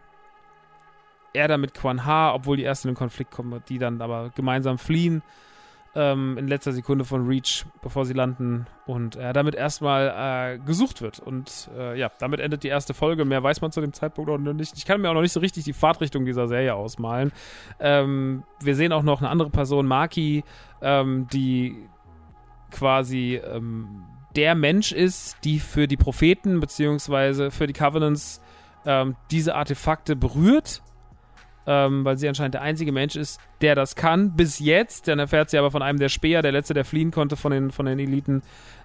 [1.31, 4.31] er dann mit Quan Ha, obwohl die ersten in den Konflikt kommen, die dann aber
[4.35, 5.23] gemeinsam fliehen
[5.95, 11.01] ähm, in letzter Sekunde von Reach, bevor sie landen und er damit erstmal äh, gesucht
[11.01, 11.19] wird.
[11.19, 13.23] Und äh, ja, damit endet die erste Folge.
[13.23, 14.73] Mehr weiß man zu dem Zeitpunkt noch nicht.
[14.75, 17.31] Ich kann mir auch noch nicht so richtig die Fahrtrichtung dieser Serie ausmalen.
[17.79, 20.43] Ähm, wir sehen auch noch eine andere Person, Maki,
[20.81, 21.87] ähm, die
[22.71, 24.03] quasi ähm,
[24.35, 28.41] der Mensch ist, die für die Propheten beziehungsweise für die Covenants
[28.85, 30.81] ähm, diese Artefakte berührt,
[31.65, 34.35] ähm, weil sie anscheinend der einzige Mensch ist, der das kann.
[34.35, 37.35] Bis jetzt, dann erfährt sie aber von einem der Speer, der letzte, der fliehen konnte
[37.35, 38.43] von den, von den Eliten,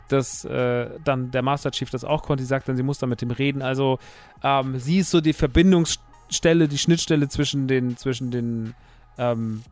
[0.08, 2.42] dass äh, dann der Master Chief das auch konnte.
[2.42, 3.62] Sie sagt dann, sie muss dann mit dem reden.
[3.62, 3.98] Also
[4.42, 8.74] ähm, sie ist so die Verbindungsstelle, die Schnittstelle zwischen den, zwischen den
[9.18, 9.62] ähm,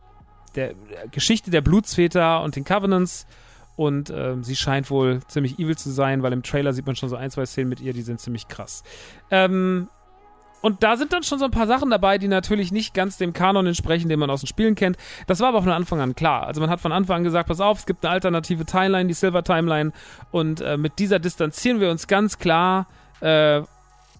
[0.55, 0.73] der
[1.11, 3.25] Geschichte der Blutsväter und den Covenants
[3.75, 7.09] und äh, sie scheint wohl ziemlich evil zu sein, weil im Trailer sieht man schon
[7.09, 8.83] so ein, zwei Szenen mit ihr, die sind ziemlich krass.
[9.31, 9.87] Ähm,
[10.63, 13.33] und da sind dann schon so ein paar Sachen dabei, die natürlich nicht ganz dem
[13.33, 14.95] Kanon entsprechen, den man aus den Spielen kennt.
[15.27, 16.47] Das war aber von Anfang an klar.
[16.47, 19.13] Also man hat von Anfang an gesagt, pass auf, es gibt eine alternative Timeline, die
[19.13, 19.91] Silver Timeline.
[20.31, 22.87] Und äh, mit dieser distanzieren wir uns ganz klar
[23.19, 23.61] äh,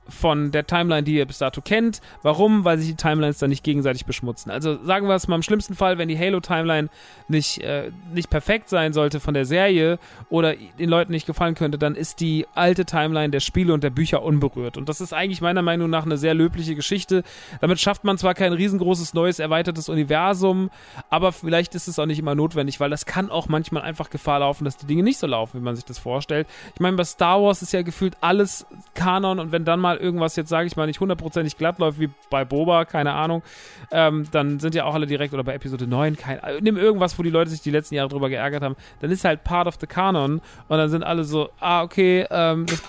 [0.07, 2.01] von der Timeline, die ihr bis dato kennt.
[2.21, 2.65] Warum?
[2.65, 4.51] Weil sich die Timelines dann nicht gegenseitig beschmutzen.
[4.51, 6.89] Also sagen wir es mal im schlimmsten Fall, wenn die Halo-Timeline
[7.27, 11.77] nicht, äh, nicht perfekt sein sollte von der Serie oder den Leuten nicht gefallen könnte,
[11.77, 14.77] dann ist die alte Timeline der Spiele und der Bücher unberührt.
[14.77, 17.23] Und das ist eigentlich meiner Meinung nach eine sehr löbliche Geschichte.
[17.61, 20.69] Damit schafft man zwar kein riesengroßes, neues, erweitertes Universum,
[21.09, 24.39] aber vielleicht ist es auch nicht immer notwendig, weil das kann auch manchmal einfach Gefahr
[24.39, 26.47] laufen, dass die Dinge nicht so laufen, wie man sich das vorstellt.
[26.73, 30.36] Ich meine, bei Star Wars ist ja gefühlt alles Kanon und wenn dann mal irgendwas
[30.36, 33.43] jetzt, sage ich mal, nicht hundertprozentig glatt läuft, wie bei Boba, keine Ahnung,
[33.91, 37.17] ähm, dann sind ja auch alle direkt, oder bei Episode 9, kein, äh, nimm irgendwas,
[37.17, 39.75] wo die Leute sich die letzten Jahre drüber geärgert haben, dann ist halt part of
[39.79, 42.82] the Canon und dann sind alle so, ah, okay, ähm, das,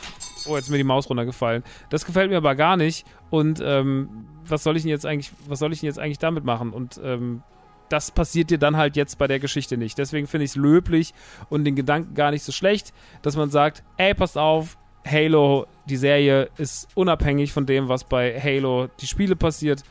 [0.47, 1.63] oh, jetzt ist mir die Maus runtergefallen.
[1.91, 5.59] Das gefällt mir aber gar nicht und ähm, was soll ich denn jetzt eigentlich, was
[5.59, 6.73] soll ich denn jetzt eigentlich damit machen?
[6.73, 7.43] Und ähm,
[7.89, 9.99] das passiert dir dann halt jetzt bei der Geschichte nicht.
[9.99, 11.15] Deswegen finde ich es löblich
[11.49, 15.97] und den Gedanken gar nicht so schlecht, dass man sagt, ey, passt auf, Halo, die
[15.97, 19.83] Serie ist unabhängig von dem, was bei Halo die Spiele passiert.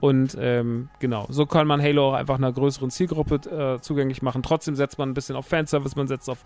[0.00, 4.42] Und ähm, genau, so kann man Halo auch einfach einer größeren Zielgruppe äh, zugänglich machen.
[4.42, 6.38] Trotzdem setzt man ein bisschen auf Fanservice, man setzt auf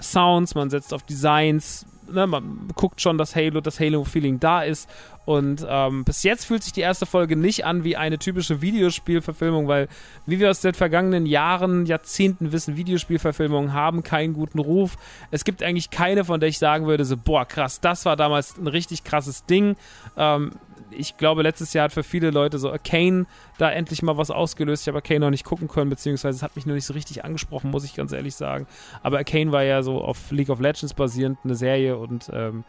[0.00, 4.88] Sounds, man setzt auf Designs, ne, man guckt schon, dass Halo, das Halo-Feeling da ist.
[5.26, 9.68] Und ähm, bis jetzt fühlt sich die erste Folge nicht an wie eine typische Videospielverfilmung,
[9.68, 9.88] weil,
[10.26, 14.96] wie wir aus den vergangenen Jahren, Jahrzehnten wissen, Videospielverfilmungen haben keinen guten Ruf.
[15.30, 18.58] Es gibt eigentlich keine, von der ich sagen würde, so, boah, krass, das war damals
[18.58, 19.76] ein richtig krasses Ding.
[20.16, 20.52] Ähm,
[20.96, 23.26] ich glaube, letztes Jahr hat für viele Leute so Arcane
[23.58, 24.82] da endlich mal was ausgelöst.
[24.82, 27.24] Ich habe Arcane noch nicht gucken können, beziehungsweise es hat mich nur nicht so richtig
[27.24, 28.66] angesprochen, muss ich ganz ehrlich sagen.
[29.02, 32.64] Aber Arcane war ja so auf League of Legends basierend eine Serie und ähm,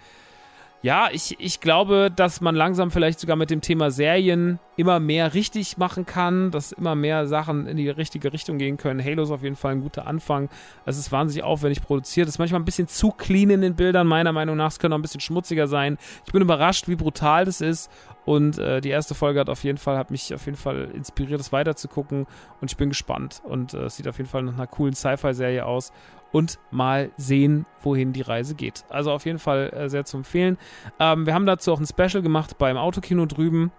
[0.85, 5.33] ja, ich, ich glaube, dass man langsam vielleicht sogar mit dem Thema Serien immer mehr
[5.33, 9.03] richtig machen kann, dass immer mehr Sachen in die richtige Richtung gehen können.
[9.03, 10.47] Halo ist auf jeden Fall ein guter Anfang.
[10.85, 12.27] Es ist wahnsinnig aufwendig produziert.
[12.27, 14.67] Es ist manchmal ein bisschen zu clean in den Bildern, meiner Meinung nach.
[14.67, 15.97] Es könnte auch ein bisschen schmutziger sein.
[16.27, 17.89] Ich bin überrascht, wie brutal das ist.
[18.23, 21.39] Und äh, die erste Folge hat auf jeden Fall, hat mich auf jeden Fall inspiriert,
[21.39, 22.27] das weiterzugucken.
[22.61, 23.41] Und ich bin gespannt.
[23.43, 25.91] Und äh, es sieht auf jeden Fall nach einer coolen Sci-Fi-Serie aus
[26.35, 28.83] und mal sehen, wohin die Reise geht.
[28.89, 30.57] Also auf jeden Fall äh, sehr zu empfehlen.
[30.99, 33.71] Ähm, wir haben dazu auch ein Special gemacht beim Autokino drüben.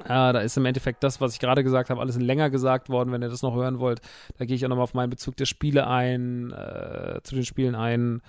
[0.00, 3.12] Äh, da ist im Endeffekt das, was ich gerade gesagt habe, alles länger gesagt worden,
[3.12, 4.00] wenn ihr das noch hören wollt.
[4.36, 7.76] Da gehe ich auch nochmal auf meinen Bezug der Spiele ein, äh, zu den Spielen
[7.76, 8.20] ein,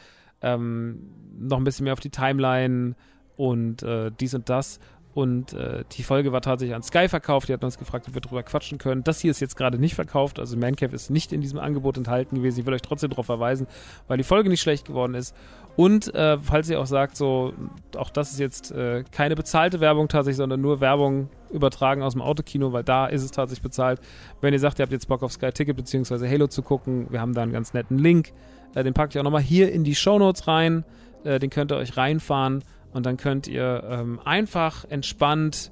[0.43, 1.09] ähm,
[1.39, 2.93] noch ein bisschen mehr auf die Timeline
[3.37, 4.79] und äh, dies und das.
[5.15, 7.47] Und äh, die Folge war tatsächlich an Sky verkauft.
[7.47, 9.01] Die hatten uns gefragt, ob wir drüber quatschen können.
[9.01, 10.39] Das hier ist jetzt gerade nicht verkauft.
[10.39, 12.59] Also Mancave ist nicht in diesem Angebot enthalten gewesen.
[12.59, 13.65] Ich will euch trotzdem darauf verweisen,
[14.09, 15.33] weil die Folge nicht schlecht geworden ist.
[15.77, 17.53] Und äh, falls ihr auch sagt, so,
[17.95, 22.21] auch das ist jetzt äh, keine bezahlte Werbung tatsächlich, sondern nur Werbung übertragen aus dem
[22.21, 24.01] Autokino, weil da ist es tatsächlich bezahlt.
[24.41, 26.27] Wenn ihr sagt, ihr habt jetzt Bock auf Sky Ticket bzw.
[26.29, 28.33] Halo zu gucken, wir haben da einen ganz netten Link.
[28.73, 30.83] Äh, den packe ich auch nochmal hier in die Show Notes rein.
[31.23, 32.65] Äh, den könnt ihr euch reinfahren.
[32.95, 35.69] Und dann könnt ihr ähm, einfach entspannt,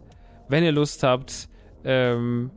[0.49, 1.47] wenn ihr Lust habt,
[1.85, 2.51] ähm,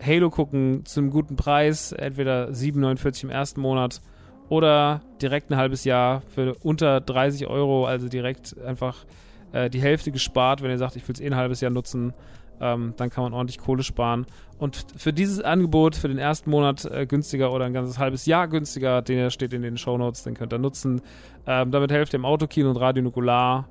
[0.00, 4.00] Halo gucken zu einem guten Preis, entweder 7,49 im ersten Monat
[4.48, 9.04] oder direkt ein halbes Jahr für unter 30 Euro, also direkt einfach
[9.50, 12.14] äh, die Hälfte gespart, wenn ihr sagt, ich will es eh ein halbes Jahr nutzen.
[12.60, 14.26] Ähm, dann kann man ordentlich Kohle sparen.
[14.58, 18.46] Und für dieses Angebot, für den ersten Monat äh, günstiger oder ein ganzes halbes Jahr
[18.46, 21.02] günstiger, den steht in den Show Notes, den könnt ihr nutzen.
[21.48, 23.66] Ähm, damit helft ihr im Autokino und Radio Nukular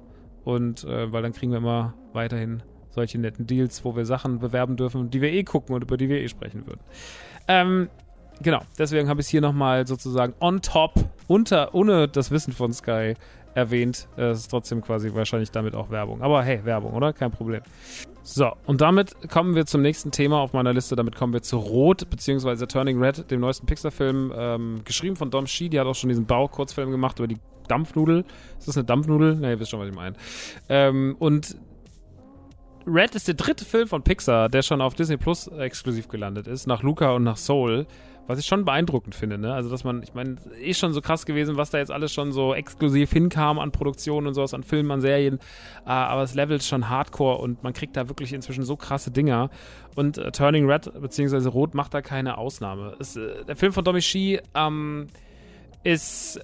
[0.48, 4.78] und äh, weil dann kriegen wir immer weiterhin solche netten Deals, wo wir Sachen bewerben
[4.78, 6.80] dürfen, die wir eh gucken und über die wir eh sprechen würden.
[7.50, 7.90] Ähm,
[8.42, 10.94] genau, deswegen habe ich es hier nochmal sozusagen on top,
[11.28, 13.16] unter, ohne das Wissen von Sky
[13.56, 14.08] erwähnt.
[14.16, 16.22] Es ist trotzdem quasi wahrscheinlich damit auch Werbung.
[16.22, 17.12] Aber hey, Werbung, oder?
[17.12, 17.62] Kein Problem.
[18.30, 20.98] So, und damit kommen wir zum nächsten Thema auf meiner Liste.
[20.98, 24.34] Damit kommen wir zu Rot, beziehungsweise Turning Red, dem neuesten Pixar-Film.
[24.36, 27.38] Ähm, geschrieben von Dom Shi, die hat auch schon diesen Bau-Kurzfilm gemacht über die
[27.70, 28.26] Dampfnudel.
[28.60, 29.38] Ist das eine Dampfnudel?
[29.38, 30.18] Ne, ihr wisst schon, was ich meine.
[30.68, 31.56] Ähm, und
[32.86, 36.68] Red ist der dritte Film von Pixar, der schon auf Disney Plus exklusiv gelandet ist,
[36.68, 37.88] nach Luca und nach Soul.
[38.28, 39.54] Was ich schon beeindruckend finde, ne?
[39.54, 42.34] Also, dass man, ich meine, ist schon so krass gewesen, was da jetzt alles schon
[42.34, 45.36] so exklusiv hinkam an Produktionen und sowas, an Filmen, an Serien.
[45.86, 49.50] Uh, aber es levelt schon hardcore und man kriegt da wirklich inzwischen so krasse Dinger.
[49.96, 51.48] Und uh, Turning Red bzw.
[51.48, 52.96] Rot macht da keine Ausnahme.
[53.00, 55.08] Es, uh, der Film von Domi Shi ähm,
[55.84, 56.42] ist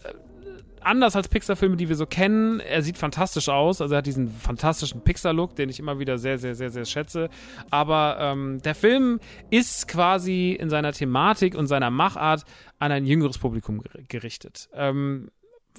[0.86, 2.60] anders als Pixar-Filme, die wir so kennen.
[2.60, 3.82] Er sieht fantastisch aus.
[3.82, 7.30] Also er hat diesen fantastischen Pixar-Look, den ich immer wieder sehr, sehr, sehr, sehr schätze.
[7.70, 9.20] Aber ähm, der Film
[9.50, 12.44] ist quasi in seiner Thematik und seiner Machart
[12.80, 14.70] an ein jüngeres Publikum gerichtet.
[14.74, 15.30] Ähm,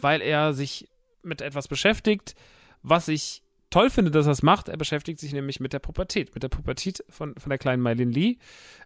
[0.01, 0.89] weil er sich
[1.23, 2.35] mit etwas beschäftigt,
[2.83, 4.69] was ich toll finde, dass er es macht.
[4.69, 6.35] Er beschäftigt sich nämlich mit der Pubertät.
[6.35, 8.37] Mit der Pubertät von, von der kleinen Mylin Lee.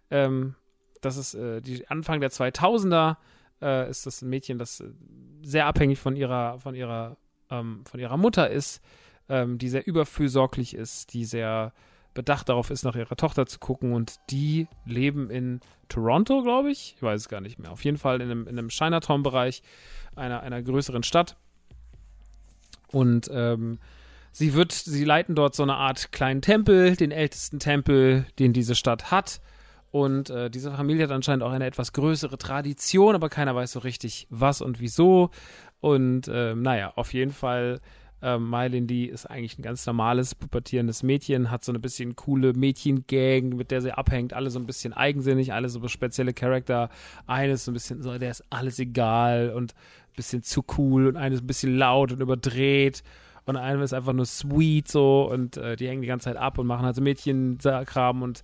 [0.09, 0.55] Ähm,
[1.01, 3.17] das ist äh, die Anfang der 2000er
[3.61, 4.89] äh, ist das ein Mädchen, das äh,
[5.41, 7.17] sehr abhängig von ihrer, von ihrer,
[7.49, 8.81] ähm, von ihrer Mutter ist,
[9.27, 11.73] ähm, die sehr überfürsorglich ist, die sehr
[12.13, 16.95] bedacht darauf ist, nach ihrer Tochter zu gucken und die leben in Toronto, glaube ich.
[16.97, 17.71] Ich weiß es gar nicht mehr.
[17.71, 19.61] Auf jeden Fall in einem, in einem Chinatown-Bereich
[20.15, 21.37] einer, einer größeren Stadt.
[22.91, 23.79] Und ähm,
[24.31, 28.75] sie wird, sie leiten dort so eine Art kleinen Tempel, den ältesten Tempel, den diese
[28.75, 29.39] Stadt hat.
[29.91, 33.79] Und äh, diese Familie hat anscheinend auch eine etwas größere Tradition, aber keiner weiß so
[33.79, 35.31] richtig, was und wieso.
[35.79, 37.79] Und äh, naja, auf jeden Fall,
[38.21, 42.53] äh, Mylin Lee ist eigentlich ein ganz normales, pubertierendes Mädchen, hat so eine bisschen coole
[42.53, 46.89] Mädchengang, mit der sie abhängt, alle so ein bisschen eigensinnig, alle so spezielle Charakter.
[47.25, 51.17] Eines so ein bisschen so, der ist alles egal und ein bisschen zu cool und
[51.17, 53.03] eines ein bisschen laut und überdreht
[53.45, 56.59] und einer ist einfach nur sweet so und äh, die hängen die ganze Zeit ab
[56.59, 58.43] und machen halt so Mädchenkram und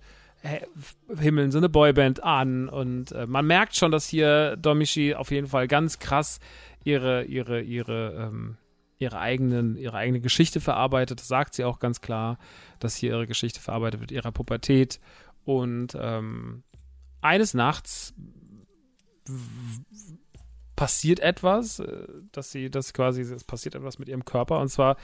[1.18, 5.46] himmeln so eine Boyband an und äh, man merkt schon, dass hier Domichi auf jeden
[5.46, 6.40] Fall ganz krass
[6.84, 8.56] ihre, ihre, ihre, ähm,
[8.98, 11.20] ihre, eigenen, ihre eigene Geschichte verarbeitet.
[11.20, 12.38] Das sagt sie auch ganz klar,
[12.78, 15.00] dass hier ihre Geschichte verarbeitet wird, ihrer Pubertät.
[15.44, 16.62] Und ähm,
[17.20, 18.14] eines Nachts
[20.76, 24.60] passiert etwas, äh, dass sie das quasi, es passiert etwas mit ihrem Körper.
[24.60, 24.96] Und zwar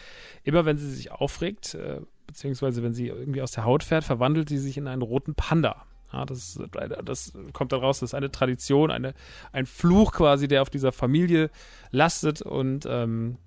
[0.44, 4.48] immer, wenn sie sich aufregt, äh, beziehungsweise wenn sie irgendwie aus der Haut fährt, verwandelt
[4.48, 5.86] sie sich in einen roten Panda.
[6.12, 6.60] Ja, das,
[7.04, 9.14] das kommt dann raus, das ist eine Tradition, eine,
[9.52, 11.50] ein Fluch quasi, der auf dieser Familie
[11.90, 12.42] lastet.
[12.42, 13.38] Und ähm,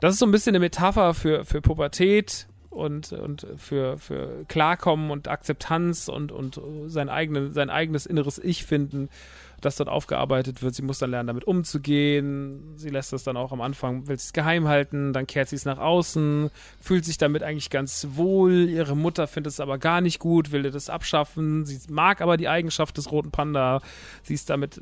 [0.00, 5.10] das ist so ein bisschen eine Metapher für, für Pubertät und, und für, für Klarkommen
[5.10, 9.08] und Akzeptanz und, und sein, eigene, sein eigenes inneres Ich finden.
[9.60, 10.74] Das dort aufgearbeitet wird.
[10.74, 12.74] Sie muss dann lernen, damit umzugehen.
[12.76, 15.64] Sie lässt das dann auch am Anfang, will es geheim halten, dann kehrt sie es
[15.64, 16.50] nach außen,
[16.80, 18.68] fühlt sich damit eigentlich ganz wohl.
[18.68, 21.64] Ihre Mutter findet es aber gar nicht gut, will das abschaffen.
[21.64, 23.80] Sie mag aber die Eigenschaft des roten Panda.
[24.22, 24.80] Sie ist damit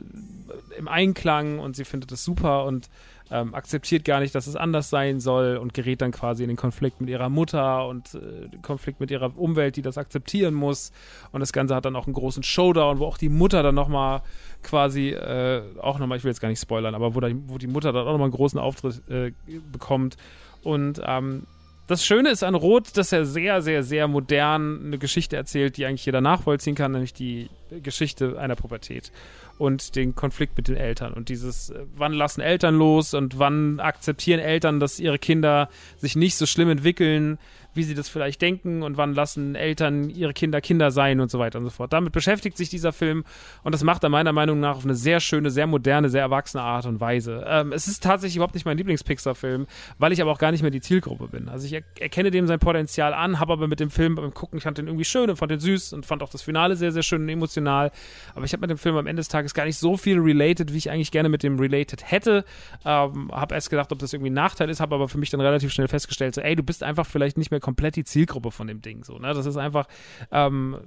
[0.76, 2.88] im Einklang und sie findet es super und
[3.30, 6.56] ähm, akzeptiert gar nicht, dass es anders sein soll und gerät dann quasi in den
[6.56, 10.92] Konflikt mit ihrer Mutter und äh, Konflikt mit ihrer Umwelt, die das akzeptieren muss.
[11.32, 14.22] Und das Ganze hat dann auch einen großen Showdown, wo auch die Mutter dann nochmal
[14.62, 17.66] quasi, äh, auch nochmal, ich will jetzt gar nicht spoilern, aber wo, da, wo die
[17.66, 19.32] Mutter dann auch nochmal einen großen Auftritt äh,
[19.72, 20.16] bekommt.
[20.62, 21.46] Und ähm,
[21.87, 25.87] das Schöne ist an Rot, dass er sehr, sehr, sehr modern eine Geschichte erzählt, die
[25.87, 27.49] eigentlich jeder nachvollziehen kann, nämlich die
[27.82, 29.12] Geschichte einer Pubertät
[29.59, 33.80] und den Konflikt mit den Eltern und dieses, äh, wann lassen Eltern los und wann
[33.80, 37.39] akzeptieren Eltern, dass ihre Kinder sich nicht so schlimm entwickeln,
[37.76, 41.38] wie sie das vielleicht denken und wann lassen Eltern ihre Kinder Kinder sein und so
[41.38, 41.92] weiter und so fort.
[41.92, 43.24] Damit beschäftigt sich dieser Film
[43.62, 46.62] und das macht er meiner Meinung nach auf eine sehr schöne, sehr moderne, sehr erwachsene
[46.62, 47.44] Art und Weise.
[47.46, 49.66] Ähm, es ist tatsächlich überhaupt nicht mein Lieblings-Pixar-Film,
[49.98, 51.48] weil ich aber auch gar nicht mehr die Zielgruppe bin.
[51.48, 54.58] Also ich er erkenne dem sein Potenzial an, habe aber mit dem Film beim Gucken,
[54.58, 56.92] ich fand den irgendwie schön und fand den süß und fand auch das Finale sehr,
[56.92, 57.90] sehr schön und emotional.
[58.34, 60.72] Aber ich habe mit dem Film am Ende des Tages gar nicht so viel related,
[60.72, 62.44] wie ich eigentlich gerne mit dem related hätte.
[62.84, 65.40] Ähm, habe erst gedacht, ob das irgendwie ein Nachteil ist, habe aber für mich dann
[65.40, 68.68] relativ schnell festgestellt, so, ey, du bist einfach vielleicht nicht mehr komplett die Zielgruppe von
[68.68, 69.02] dem Ding.
[69.02, 69.34] So, ne?
[69.34, 69.88] Das ist einfach,
[70.30, 70.78] ähm,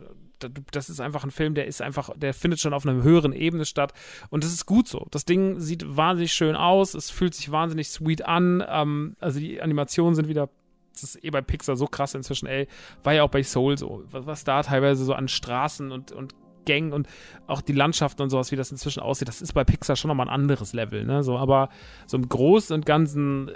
[0.72, 3.66] das ist einfach ein Film, der ist einfach, der findet schon auf einer höheren Ebene
[3.66, 3.92] statt.
[4.30, 5.06] Und das ist gut so.
[5.12, 8.64] Das Ding sieht wahnsinnig schön aus, es fühlt sich wahnsinnig sweet an.
[8.66, 10.48] Ähm, also die Animationen sind wieder
[10.94, 12.68] das ist eh bei Pixar so krass inzwischen, ey,
[13.04, 16.34] war ja auch bei Soul so, was, da teilweise so an Straßen und, und
[16.66, 17.08] Gängen und
[17.48, 20.28] auch die Landschaften und sowas, wie das inzwischen aussieht, das ist bei Pixar schon nochmal
[20.28, 21.70] ein anderes Level, ne, so, aber
[22.06, 23.52] so im Großen und Ganzen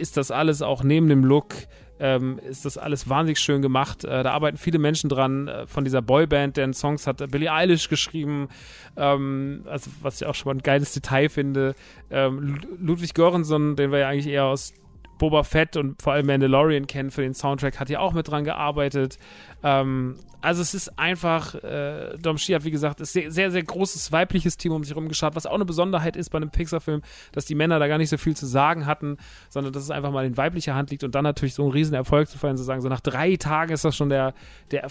[0.00, 1.54] ist das alles auch neben dem Look
[2.00, 4.04] ähm, ist das alles wahnsinnig schön gemacht.
[4.04, 7.88] Äh, da arbeiten viele Menschen dran äh, von dieser Boyband, deren Songs hat Billie Eilish
[7.88, 8.48] geschrieben,
[8.96, 11.74] ähm, also was ich auch schon mal ein geiles Detail finde.
[12.10, 14.72] Ähm, Ludwig Göransson, den wir ja eigentlich eher aus
[15.20, 18.42] Boba Fett und vor allem Mandalorian kennen für den Soundtrack, hat ja auch mit dran
[18.42, 19.18] gearbeitet.
[19.62, 23.62] Ähm, also es ist einfach, äh, Dom Shi hat wie gesagt, ist sehr, sehr, sehr
[23.62, 27.02] großes weibliches Team um sich herum geschaut, was auch eine Besonderheit ist bei einem Pixar-Film,
[27.32, 29.18] dass die Männer da gar nicht so viel zu sagen hatten,
[29.50, 31.94] sondern dass es einfach mal in weiblicher Hand liegt und dann natürlich so einen riesen
[31.94, 34.32] Erfolg zu feiern, zu sagen, so nach drei Tagen ist das schon der,
[34.70, 34.88] der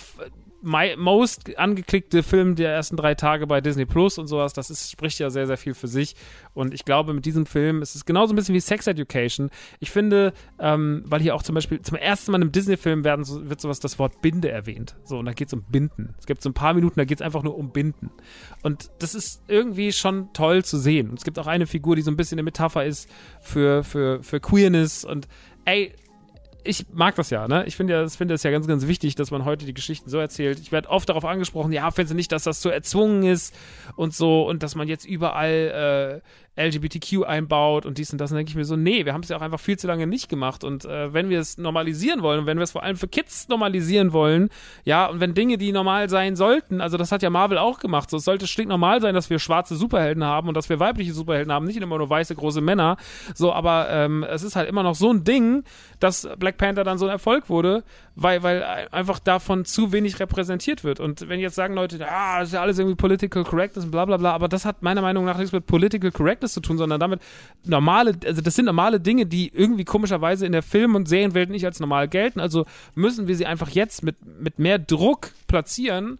[0.61, 4.91] my, most angeklickte Film der ersten drei Tage bei Disney Plus und sowas, das ist,
[4.91, 6.15] spricht ja sehr, sehr viel für sich.
[6.53, 9.49] Und ich glaube, mit diesem Film ist es genauso ein bisschen wie Sex Education.
[9.79, 13.25] Ich finde, ähm, weil hier auch zum Beispiel zum ersten Mal in einem Disney-Film werden,
[13.49, 14.95] wird sowas das Wort Binde erwähnt.
[15.03, 16.15] So, und da geht es um Binden.
[16.19, 18.11] Es gibt so ein paar Minuten, da geht es einfach nur um Binden.
[18.63, 21.09] Und das ist irgendwie schon toll zu sehen.
[21.09, 23.09] Und es gibt auch eine Figur, die so ein bisschen eine Metapher ist
[23.41, 25.27] für, für, für Queerness und
[25.65, 25.93] ey,
[26.63, 27.63] ich mag das ja, ne?
[27.65, 30.19] Ich finde ja, finde es ja ganz, ganz wichtig, dass man heute die Geschichten so
[30.19, 30.59] erzählt.
[30.59, 33.55] Ich werde oft darauf angesprochen, ja, finden Sie nicht, dass das so erzwungen ist
[33.95, 36.29] und so und dass man jetzt überall äh,
[36.59, 38.29] LGBTQ einbaut und dies und das.
[38.29, 40.05] dann denke ich mir so, nee, wir haben es ja auch einfach viel zu lange
[40.07, 40.63] nicht gemacht.
[40.63, 43.47] Und äh, wenn wir es normalisieren wollen und wenn wir es vor allem für Kids
[43.47, 44.49] normalisieren wollen,
[44.83, 48.09] ja, und wenn Dinge, die normal sein sollten, also das hat ja Marvel auch gemacht,
[48.09, 51.13] so es sollte schlicht normal sein, dass wir schwarze Superhelden haben und dass wir weibliche
[51.13, 52.97] Superhelden haben, nicht immer nur weiße große Männer.
[53.33, 55.63] So, aber ähm, es ist halt immer noch so ein Ding,
[55.99, 57.83] dass Black Panther dann so ein Erfolg wurde,
[58.15, 60.99] weil, weil einfach davon zu wenig repräsentiert wird.
[60.99, 64.05] Und wenn jetzt sagen Leute, ah, das ist ja alles irgendwie political correctness und bla
[64.05, 66.99] bla bla, aber das hat meiner Meinung nach nichts mit political correctness zu tun, sondern
[66.99, 67.21] damit
[67.65, 71.65] normale, also das sind normale Dinge, die irgendwie komischerweise in der Film- und Serienwelt nicht
[71.65, 72.39] als normal gelten.
[72.39, 76.19] Also müssen wir sie einfach jetzt mit, mit mehr Druck platzieren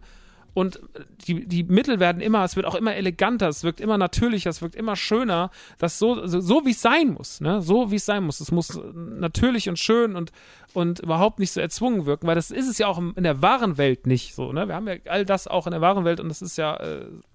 [0.52, 0.80] und
[1.26, 4.62] die, die Mittel werden immer, es wird auch immer eleganter, es wirkt immer natürlicher, es
[4.62, 7.62] wirkt immer schöner, das so, so, so wie es sein muss, ne?
[7.62, 8.40] So wie es sein muss.
[8.40, 10.32] Es muss natürlich und schön und,
[10.72, 13.78] und überhaupt nicht so erzwungen wirken, weil das ist es ja auch in der wahren
[13.78, 14.66] Welt nicht so, ne?
[14.66, 17.06] Wir haben ja all das auch in der wahren Welt und das ist ja, äh,
[17.06, 17.29] ist ja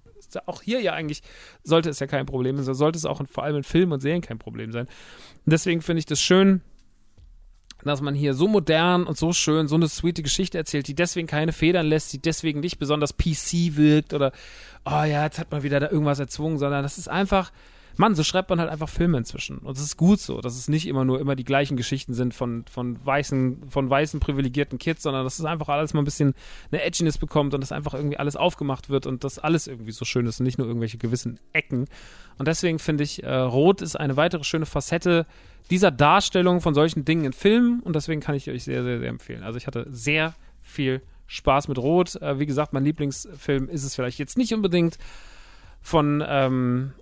[0.45, 1.21] auch hier ja eigentlich,
[1.63, 3.99] sollte es ja kein Problem sein, sollte es auch in, vor allem in Filmen und
[3.99, 4.85] Serien kein Problem sein.
[4.85, 6.61] Und deswegen finde ich das schön,
[7.83, 11.27] dass man hier so modern und so schön so eine sweete Geschichte erzählt, die deswegen
[11.27, 14.31] keine Federn lässt, die deswegen nicht besonders PC wirkt oder,
[14.85, 17.51] oh ja, jetzt hat man wieder da irgendwas erzwungen, sondern das ist einfach,
[17.97, 19.59] Mann, so schreibt man halt einfach Filme inzwischen.
[19.59, 22.33] Und es ist gut so, dass es nicht immer nur immer die gleichen Geschichten sind
[22.33, 26.33] von, von weißen, von weißen privilegierten Kids, sondern dass es einfach alles mal ein bisschen
[26.71, 30.05] eine Edginess bekommt und dass einfach irgendwie alles aufgemacht wird und dass alles irgendwie so
[30.05, 31.85] schön ist und nicht nur irgendwelche gewissen Ecken.
[32.37, 35.25] Und deswegen finde ich, äh, Rot ist eine weitere schöne Facette
[35.69, 39.09] dieser Darstellung von solchen Dingen in Filmen und deswegen kann ich euch sehr, sehr, sehr
[39.09, 39.43] empfehlen.
[39.43, 42.15] Also ich hatte sehr viel Spaß mit Rot.
[42.21, 44.97] Äh, wie gesagt, mein Lieblingsfilm ist es vielleicht jetzt nicht unbedingt
[45.81, 46.93] von, ähm,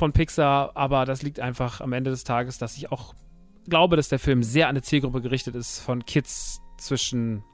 [0.00, 3.14] von Pixar, aber das liegt einfach am Ende des Tages, dass ich auch
[3.68, 7.44] glaube, dass der Film sehr an eine Zielgruppe gerichtet ist von Kids zwischen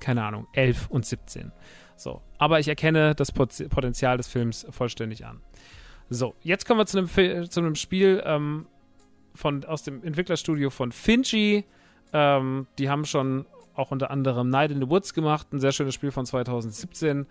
[0.00, 1.52] keine Ahnung, 11 und 17.
[1.96, 5.40] So, aber ich erkenne das Potenzial des Films vollständig an.
[6.08, 8.66] So, jetzt kommen wir zu einem, zu einem Spiel ähm,
[9.34, 11.64] von, aus dem Entwicklerstudio von Finchi.
[12.12, 13.44] Ähm, die haben schon
[13.74, 17.26] auch unter anderem Night in the Woods gemacht, ein sehr schönes Spiel von 2017.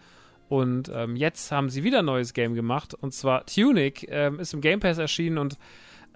[0.49, 4.53] Und ähm, jetzt haben sie wieder ein neues Game gemacht, und zwar Tunic, ähm, ist
[4.53, 5.57] im Game Pass erschienen und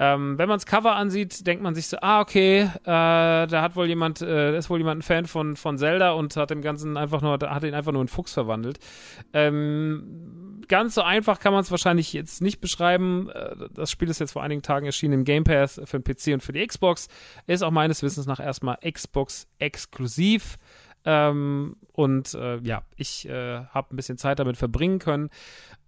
[0.02, 3.76] ähm, wenn man das Cover ansieht, denkt man sich so, ah, okay, äh, da hat
[3.76, 6.98] wohl jemand, äh, ist wohl jemand ein Fan von, von Zelda und hat dem Ganzen
[6.98, 8.80] einfach nur, hat ihn einfach nur in Fuchs verwandelt.
[9.32, 13.30] Ähm, ganz so einfach kann man es wahrscheinlich jetzt nicht beschreiben.
[13.30, 16.34] Äh, das Spiel ist jetzt vor einigen Tagen erschienen im Game Pass für den PC
[16.34, 17.08] und für die Xbox.
[17.46, 20.58] Ist auch meines Wissens nach erstmal Xbox exklusiv.
[21.06, 25.30] Ähm, und äh, ja, ich äh, habe ein bisschen Zeit damit verbringen können.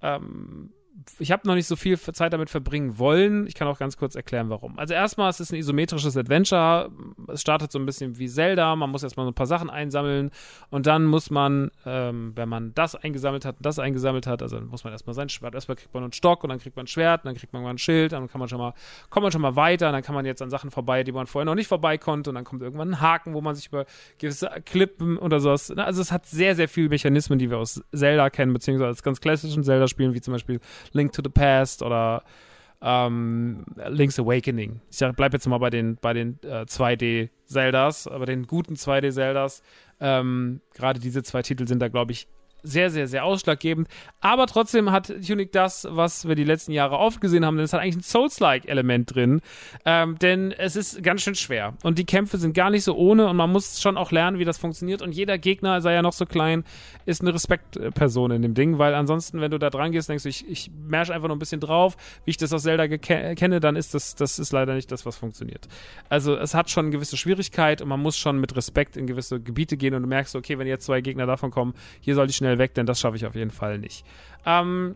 [0.01, 0.72] Ähm,
[1.19, 3.47] ich habe noch nicht so viel Zeit damit verbringen wollen.
[3.47, 4.77] Ich kann auch ganz kurz erklären, warum.
[4.77, 6.91] Also erstmal, es ist ein isometrisches Adventure.
[7.27, 8.75] Es startet so ein bisschen wie Zelda.
[8.75, 10.29] Man muss erstmal so ein paar Sachen einsammeln
[10.69, 14.61] und dann muss man, ähm, wenn man das eingesammelt hat und das eingesammelt hat, also
[14.61, 16.87] muss man erstmal sein Schwert, erstmal kriegt man einen Stock und dann kriegt man ein
[16.87, 18.73] Schwert und dann kriegt man mal ein Schild, dann kann man schon mal,
[19.09, 21.27] kommt man schon mal weiter, und dann kann man jetzt an Sachen vorbei, die man
[21.27, 23.85] vorher noch nicht vorbei konnte und dann kommt irgendwann ein Haken, wo man sich über
[24.19, 28.29] gewisse Klippen oder sowas, also es hat sehr, sehr viele Mechanismen, die wir aus Zelda
[28.29, 30.59] kennen, beziehungsweise aus ganz klassischen Zelda-Spielen, wie zum Beispiel
[30.91, 32.23] Link to the Past oder
[32.81, 34.81] ähm, Link's Awakening.
[34.91, 39.61] Ich bleibe jetzt mal bei den, bei den äh, 2D-Zeldas, aber den guten 2D-Zeldas.
[40.01, 42.27] Ähm, Gerade diese zwei Titel sind da, glaube ich,
[42.64, 43.88] sehr, sehr, sehr ausschlaggebend.
[44.22, 47.74] Aber trotzdem hat Tunic das, was wir die letzten Jahre oft gesehen haben, denn es
[47.74, 49.41] hat eigentlich ein Souls-like-Element drin.
[49.86, 51.74] Ähm, denn es ist ganz schön schwer.
[51.84, 54.45] Und die Kämpfe sind gar nicht so ohne und man muss schon auch lernen, wie
[54.45, 55.01] das funktioniert.
[55.01, 56.64] Und jeder Gegner, sei ja noch so klein,
[57.05, 60.30] ist eine Respektperson in dem Ding, weil ansonsten, wenn du da dran gehst, denkst du,
[60.30, 63.76] ich, ich mersch einfach nur ein bisschen drauf, wie ich das aus Zelda kenne, dann
[63.76, 65.68] ist das, das ist leider nicht das, was funktioniert.
[66.09, 69.41] Also es hat schon eine gewisse Schwierigkeit und man muss schon mit Respekt in gewisse
[69.41, 72.36] Gebiete gehen und du merkst, okay, wenn jetzt zwei Gegner davon kommen, hier soll ich
[72.36, 74.06] schnell schnell weg, denn das schaffe ich auf jeden Fall nicht.
[74.45, 74.95] Ähm,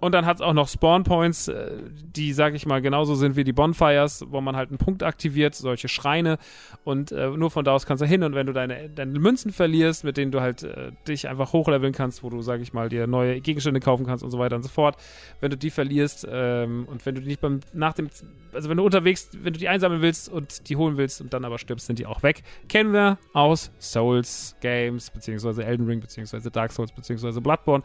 [0.00, 1.70] und dann hat es auch noch Spawn Points, äh,
[2.16, 5.54] die, sag ich mal, genauso sind wie die Bonfires, wo man halt einen Punkt aktiviert,
[5.54, 6.38] solche Schreine.
[6.84, 8.22] Und äh, nur von da aus kannst du hin.
[8.22, 11.92] Und wenn du deine, deine Münzen verlierst, mit denen du halt äh, dich einfach hochleveln
[11.92, 14.62] kannst, wo du, sag ich mal, dir neue Gegenstände kaufen kannst und so weiter und
[14.62, 14.96] so fort,
[15.40, 18.08] wenn du die verlierst ähm, und wenn du die nicht beim, nach dem,
[18.52, 21.44] also wenn du unterwegs, wenn du die einsammeln willst und die holen willst und dann
[21.44, 22.42] aber stirbst, sind die auch weg.
[22.68, 27.82] Kennen wir aus Souls Games, beziehungsweise Elden Ring, beziehungsweise Dark Souls, beziehungsweise Bloodborne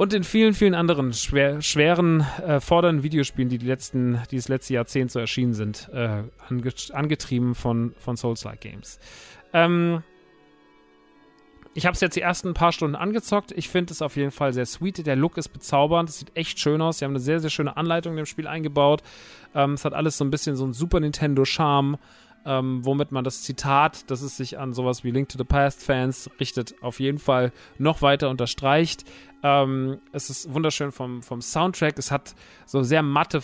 [0.00, 4.48] und in vielen, vielen anderen schwer, schweren, äh, fordernden Videospielen, die, die, letzten, die das
[4.48, 8.98] letzte Jahrzehnt so erschienen sind, äh, ange angetrieben von, von Souls-like Games.
[9.52, 10.02] Ähm,
[11.74, 13.52] ich habe es jetzt die ersten paar Stunden angezockt.
[13.52, 15.06] Ich finde es auf jeden Fall sehr sweet.
[15.06, 16.08] Der Look ist bezaubernd.
[16.08, 17.00] Es sieht echt schön aus.
[17.00, 19.02] Sie haben eine sehr, sehr schöne Anleitung in dem Spiel eingebaut.
[19.54, 21.98] Ähm, es hat alles so ein bisschen so ein Super Nintendo-Charme
[22.46, 25.82] ähm, womit man das Zitat, dass es sich an sowas wie Link to the Past
[25.82, 29.04] Fans richtet, auf jeden Fall noch weiter unterstreicht.
[29.42, 31.98] Ähm, es ist wunderschön vom, vom Soundtrack.
[31.98, 32.34] Es hat
[32.66, 33.42] so sehr matte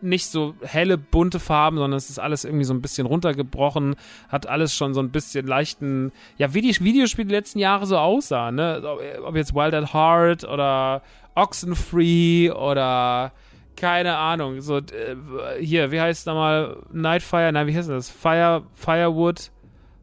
[0.00, 3.96] nicht so helle, bunte Farben, sondern es ist alles irgendwie so ein bisschen runtergebrochen,
[4.28, 7.98] hat alles schon so ein bisschen leichten, ja, wie die Videospiele die letzten Jahre so
[7.98, 8.82] aussahen, ne?
[9.24, 11.02] Ob jetzt Wild at Heart oder
[11.34, 13.32] Oxenfree oder
[13.76, 14.60] keine Ahnung.
[14.60, 15.16] So, äh,
[15.60, 16.78] hier, wie heißt es nochmal?
[16.92, 17.52] Nightfire?
[17.52, 18.10] Nein, wie heißt das?
[18.10, 19.50] Fire, Firewood,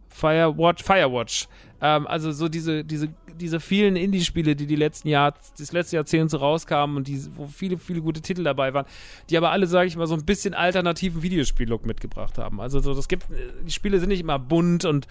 [0.09, 1.47] Firewatch, Firewatch.
[1.81, 3.09] Ähm, also so diese, diese,
[3.39, 7.47] diese vielen Indie-Spiele, die die letzten Jahr, das letzte Jahrzehnt so rauskamen und die, wo
[7.47, 8.85] viele, viele gute Titel dabei waren,
[9.29, 12.61] die aber alle, sage ich mal, so ein bisschen alternativen Videospiel-Look mitgebracht haben.
[12.61, 13.25] Also so, das gibt,
[13.65, 15.07] die Spiele sind nicht immer bunt und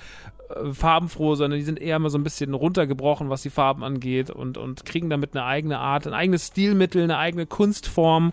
[0.51, 4.31] äh, farbenfroh, sondern die sind eher mal so ein bisschen runtergebrochen, was die Farben angeht
[4.31, 8.33] und, und kriegen damit eine eigene Art, ein eigenes Stilmittel, eine eigene Kunstform.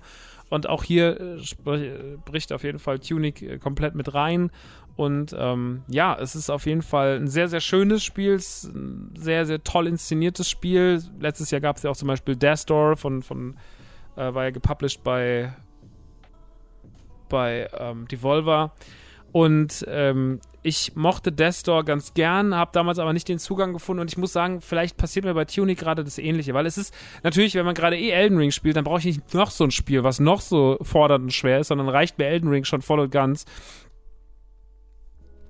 [0.52, 4.52] Und auch hier äh, bricht auf jeden Fall Tunic äh, komplett mit rein.
[4.96, 9.46] Und ähm, ja, es ist auf jeden Fall ein sehr, sehr schönes Spiel, ein sehr,
[9.46, 11.02] sehr toll inszeniertes Spiel.
[11.20, 13.56] Letztes Jahr gab es ja auch zum Beispiel Death Door von, von
[14.16, 15.54] äh, war ja gepublished bei,
[17.30, 18.74] bei ähm, Devolver.
[19.32, 24.12] Und ähm, ich mochte Death ganz gern, habe damals aber nicht den Zugang gefunden und
[24.12, 27.56] ich muss sagen, vielleicht passiert mir bei Tunic gerade das Ähnliche, weil es ist natürlich,
[27.56, 30.04] wenn man gerade eh Elden Ring spielt, dann brauche ich nicht noch so ein Spiel,
[30.04, 33.12] was noch so fordernd und schwer ist, sondern reicht mir Elden Ring schon voll und
[33.12, 33.46] ganz.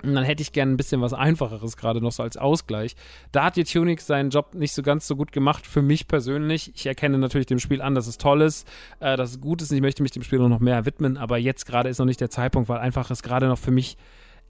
[0.04, 2.95] Und dann hätte ich gerne ein bisschen was Einfacheres gerade noch so als Ausgleich.
[3.32, 6.72] Da hat die Tunic seinen Job nicht so ganz so gut gemacht für mich persönlich.
[6.76, 8.68] Ich erkenne natürlich dem Spiel an, dass es toll ist,
[8.99, 11.38] äh, dass es gut ist und ich möchte mich dem Spiel noch mehr widmen, aber
[11.38, 13.97] jetzt gerade ist noch nicht der Zeitpunkt, weil einfach es gerade noch für mich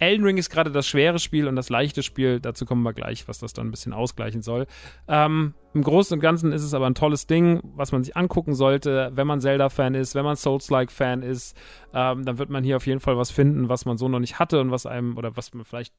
[0.02, 2.40] Elden Ring ist gerade das schwere Spiel und das leichte Spiel.
[2.40, 4.66] Dazu kommen wir gleich, was das dann ein bisschen ausgleichen soll.
[5.08, 8.56] Ähm, Im Großen und Ganzen ist es aber ein tolles Ding, was man sich angucken
[8.56, 11.56] sollte, wenn man Zelda-Fan ist, wenn man Souls-like-Fan ist.
[11.94, 14.40] Ähm, dann wird man hier auf jeden Fall was finden, was man so noch nicht
[14.40, 15.94] hatte und was einem oder was man vielleicht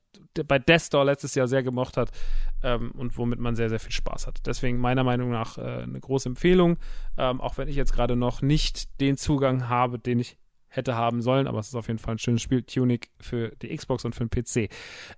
[0.48, 2.10] bei Death Store letztes Jahr sehr gemocht hat
[2.64, 4.40] ähm, und womit man sehr, sehr viel Spaß hat.
[4.46, 6.76] Deswegen meiner Meinung nach äh, eine große Empfehlung,
[7.18, 10.38] ähm, auch wenn ich jetzt gerade noch nicht den Zugang habe, den ich
[10.74, 12.62] hätte haben sollen, aber es ist auf jeden Fall ein schönes Spiel.
[12.62, 14.70] Tunic für die Xbox und für den PC.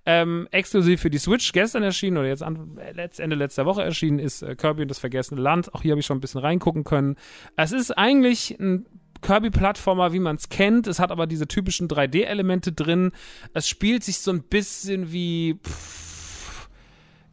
[0.05, 4.41] Ähm, exklusiv für die Switch gestern erschienen oder jetzt an, Ende letzter Woche erschienen ist
[4.41, 5.73] äh, Kirby und das vergessene Land.
[5.73, 7.15] Auch hier habe ich schon ein bisschen reingucken können.
[7.55, 8.85] Es ist eigentlich ein
[9.21, 10.87] Kirby-Plattformer, wie man es kennt.
[10.87, 13.11] Es hat aber diese typischen 3D-Elemente drin.
[13.53, 16.69] Es spielt sich so ein bisschen wie, pff,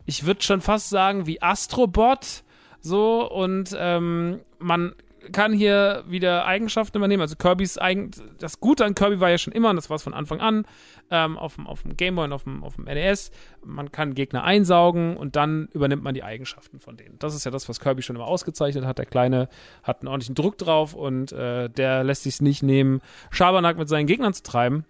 [0.06, 2.44] ich würde schon fast sagen, wie Astrobot.
[2.80, 4.94] So, und ähm, man
[5.30, 7.20] kann hier wieder Eigenschaften übernehmen.
[7.20, 10.02] Also Kirby's eigen, das Gute an Kirby war ja schon immer, und das war es
[10.02, 10.64] von Anfang an,
[11.10, 13.30] ähm, auf, dem, Gameboy und auf dem, auf dem NES.
[13.64, 17.18] Man kann Gegner einsaugen und dann übernimmt man die Eigenschaften von denen.
[17.18, 18.98] Das ist ja das, was Kirby schon immer ausgezeichnet hat.
[18.98, 19.48] Der Kleine
[19.82, 23.00] hat einen ordentlichen Druck drauf und äh, der lässt sich nicht nehmen,
[23.30, 24.84] Schabernack mit seinen Gegnern zu treiben.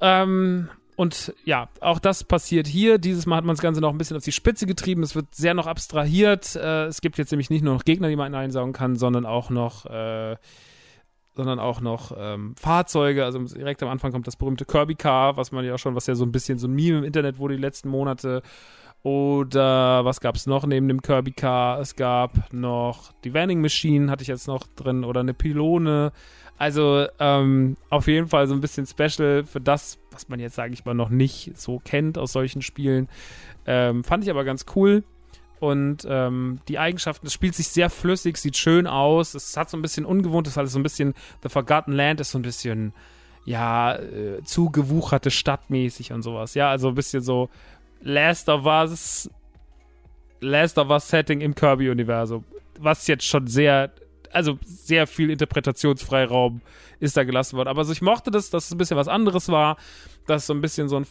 [0.00, 2.98] Ähm, und ja, auch das passiert hier.
[2.98, 5.02] Dieses Mal hat man das Ganze noch ein bisschen auf die Spitze getrieben.
[5.02, 6.54] Es wird sehr noch abstrahiert.
[6.56, 9.48] Äh, es gibt jetzt nämlich nicht nur noch Gegner, die man einsaugen kann, sondern auch
[9.48, 10.36] noch, äh,
[11.34, 13.24] sondern auch noch ähm, Fahrzeuge.
[13.24, 16.14] Also direkt am Anfang kommt das berühmte Kirby Car, was man ja schon, was ja
[16.14, 18.42] so ein bisschen so ein Meme im Internet wurde die letzten Monate.
[19.02, 21.80] Oder was gab es noch neben dem Kirby Car?
[21.80, 26.12] Es gab noch die Vending Machine, hatte ich jetzt noch drin, oder eine Pylone.
[26.58, 30.74] Also ähm, auf jeden Fall so ein bisschen special für das, was man jetzt, sage
[30.74, 33.08] ich mal, noch nicht so kennt aus solchen Spielen.
[33.66, 35.04] Ähm, fand ich aber ganz cool.
[35.60, 39.34] Und ähm, die Eigenschaften, es spielt sich sehr flüssig, sieht schön aus.
[39.34, 42.32] Es hat so ein bisschen ungewohntes, weil es so ein bisschen The Forgotten Land ist
[42.32, 42.92] so ein bisschen,
[43.44, 46.54] ja, äh, zugewucherte Stadtmäßig und sowas.
[46.54, 47.48] Ja, also ein bisschen so
[48.00, 49.30] Last of Us,
[50.40, 52.44] Last of Us Setting im Kirby-Universum.
[52.80, 53.92] Was jetzt schon sehr
[54.32, 56.60] also sehr viel Interpretationsfreiraum
[57.00, 57.68] ist da gelassen worden.
[57.68, 59.76] Aber also ich mochte das, dass es ein bisschen was anderes war,
[60.26, 61.06] dass so ein bisschen so ein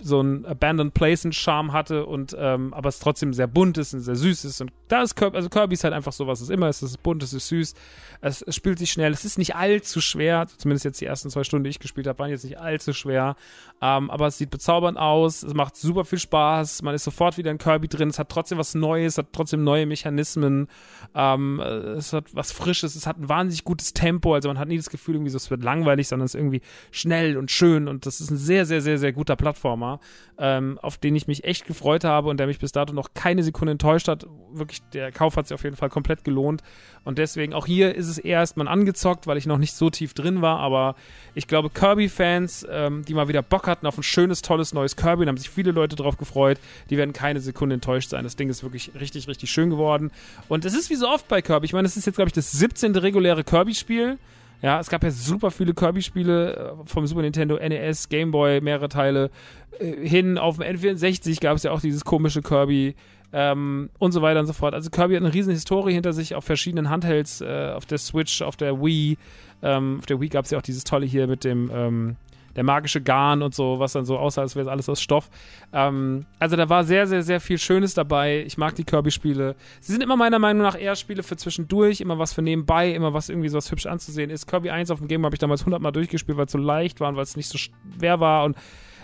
[0.00, 4.00] so ein Abandoned Place Charme hatte und ähm, aber es trotzdem sehr bunt ist und
[4.00, 6.50] sehr süß ist und da ist Kirby, also Kirby ist halt einfach so, was es
[6.50, 7.74] immer ist, es ist bunt, es ist süß,
[8.20, 11.44] es, es spielt sich schnell, es ist nicht allzu schwer, zumindest jetzt die ersten zwei
[11.44, 13.36] Stunden, die ich gespielt habe, waren jetzt nicht allzu schwer,
[13.80, 17.50] ähm, aber es sieht bezaubernd aus, es macht super viel Spaß, man ist sofort wieder
[17.50, 20.68] in Kirby drin, es hat trotzdem was Neues, hat trotzdem neue Mechanismen,
[21.14, 24.76] ähm, es hat was Frisches, es hat ein wahnsinnig gutes Tempo, also man hat nie
[24.76, 26.60] das Gefühl, irgendwie so, es wird langweilig, sondern es ist irgendwie
[26.90, 27.88] schnell und schön.
[27.88, 29.36] Und das ist ein sehr, sehr, sehr, sehr guter
[29.74, 30.00] Plattformer
[30.38, 33.42] ähm, auf den ich mich echt gefreut habe und der mich bis dato noch keine
[33.42, 34.26] Sekunde enttäuscht hat.
[34.52, 36.62] Wirklich, der Kauf hat sich auf jeden Fall komplett gelohnt.
[37.04, 40.14] Und deswegen, auch hier ist es erst mal angezockt, weil ich noch nicht so tief
[40.14, 40.58] drin war.
[40.58, 40.96] Aber
[41.34, 45.24] ich glaube, Kirby-Fans, ähm, die mal wieder Bock hatten auf ein schönes, tolles neues Kirby,
[45.24, 46.58] da haben sich viele Leute drauf gefreut,
[46.90, 48.24] die werden keine Sekunde enttäuscht sein.
[48.24, 50.10] Das Ding ist wirklich richtig, richtig schön geworden.
[50.48, 51.66] Und es ist wie so oft bei Kirby.
[51.66, 52.96] Ich meine, es ist jetzt, glaube ich, das 17.
[52.96, 54.18] reguläre Kirby-Spiel.
[54.62, 58.88] Ja, es gab ja super viele Kirby-Spiele äh, vom Super Nintendo, NES, Game Boy, mehrere
[58.88, 59.30] Teile.
[59.78, 62.94] Äh, hin auf dem N64 gab es ja auch dieses komische Kirby
[63.32, 64.74] ähm, und so weiter und so fort.
[64.74, 68.42] Also Kirby hat eine riesen Historie hinter sich auf verschiedenen Handhelds, äh, auf der Switch,
[68.42, 69.18] auf der Wii.
[69.62, 72.16] Ähm, auf der Wii gab es ja auch dieses tolle hier mit dem ähm,
[72.56, 75.30] der magische Garn und so, was dann so aussah, als wäre es alles aus Stoff.
[75.72, 78.44] Ähm, also da war sehr, sehr, sehr viel Schönes dabei.
[78.46, 79.56] Ich mag die Kirby-Spiele.
[79.80, 83.12] Sie sind immer meiner Meinung nach eher Spiele für zwischendurch, immer was für nebenbei, immer
[83.14, 84.46] was irgendwie so was hübsch anzusehen ist.
[84.46, 87.00] Kirby 1 auf dem Game habe ich damals 100 Mal durchgespielt, weil es so leicht
[87.00, 88.56] war und weil es nicht so schwer war und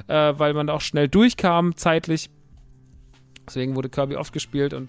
[0.09, 2.31] äh, weil man da auch schnell durchkam zeitlich.
[3.47, 4.89] Deswegen wurde Kirby oft gespielt und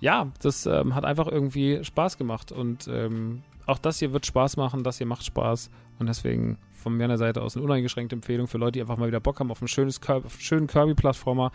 [0.00, 4.56] ja, das ähm, hat einfach irgendwie Spaß gemacht und ähm, auch das hier wird Spaß
[4.56, 8.58] machen, das hier macht Spaß und deswegen von meiner Seite aus eine uneingeschränkte Empfehlung für
[8.58, 11.50] Leute, die einfach mal wieder Bock haben auf, ein schönes Kirby, auf einen schönen Kirby-Plattformer.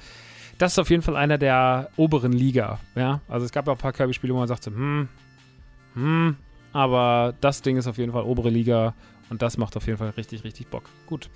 [0.57, 2.80] Das ist auf jeden Fall einer der oberen Liga.
[2.95, 3.22] Ja?
[3.28, 5.07] Also es gab ja ein paar Kirby-Spiele, wo man sagte, hm,
[5.93, 6.36] hm,
[6.74, 8.93] aber das Ding ist auf jeden Fall obere Liga
[9.30, 10.84] und das macht auf jeden Fall richtig, richtig Bock.
[11.05, 11.30] Gut.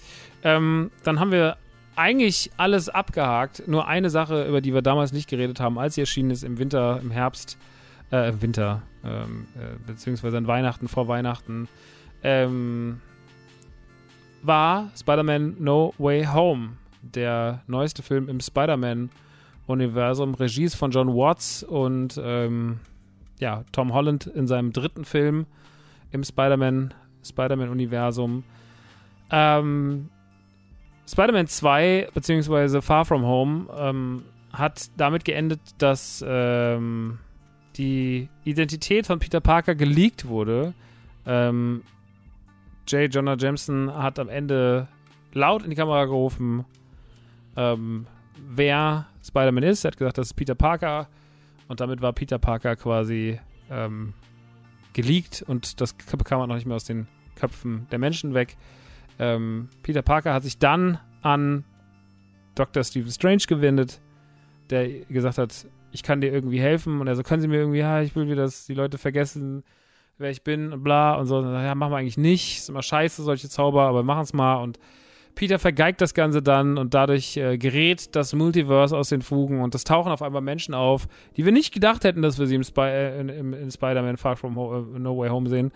[0.43, 1.57] Ähm, dann haben wir
[1.95, 3.67] eigentlich alles abgehakt.
[3.67, 6.57] Nur eine Sache, über die wir damals nicht geredet haben, als sie erschienen ist im
[6.57, 7.57] Winter, im Herbst,
[8.13, 11.67] äh, im Winter, ähm, äh, beziehungsweise an Weihnachten, vor Weihnachten.
[12.21, 13.01] Ähm,
[14.43, 20.35] war Spider-Man No Way Home, der neueste Film im Spider-Man-Universum.
[20.35, 22.79] Regie von John Watts und ähm,
[23.39, 25.47] ja, Tom Holland in seinem dritten Film
[26.11, 26.93] im Spider-Man
[27.23, 28.43] Spider-Man-Universum.
[29.31, 30.09] Ähm,
[31.07, 37.17] Spider-Man 2 beziehungsweise Far From Home ähm, hat damit geendet, dass ähm,
[37.77, 40.73] die Identität von Peter Parker geleakt wurde.
[41.25, 41.83] Ähm,
[42.87, 43.13] J.
[43.13, 44.87] Jonah Jameson hat am Ende
[45.33, 46.65] laut in die Kamera gerufen,
[47.55, 48.05] ähm,
[48.49, 49.83] wer Spider-Man ist.
[49.83, 51.07] Er hat gesagt, das ist Peter Parker.
[51.67, 54.13] Und damit war Peter Parker quasi ähm,
[54.93, 58.57] geleakt und das bekam man noch nicht mehr aus den Köpfen der Menschen weg.
[59.19, 61.63] Ähm, Peter Parker hat sich dann an
[62.55, 62.83] Dr.
[62.83, 64.01] Stephen Strange gewendet,
[64.69, 66.99] der gesagt hat, ich kann dir irgendwie helfen.
[66.99, 69.63] Und er so, können Sie mir irgendwie, ja, ich will wieder, dass die Leute vergessen,
[70.17, 71.41] wer ich bin und bla und so.
[71.41, 72.57] Ja, machen wir eigentlich nicht.
[72.57, 74.55] Ist immer scheiße, solche Zauber, aber machen es mal.
[74.55, 74.79] Und
[75.35, 79.73] Peter vergeigt das Ganze dann und dadurch äh, gerät das Multiverse aus den Fugen und
[79.75, 82.63] es tauchen auf einmal Menschen auf, die wir nicht gedacht hätten, dass wir sie im,
[82.63, 85.71] Spy äh, in, in Spider-Man Far From Ho äh, No Way Home sehen.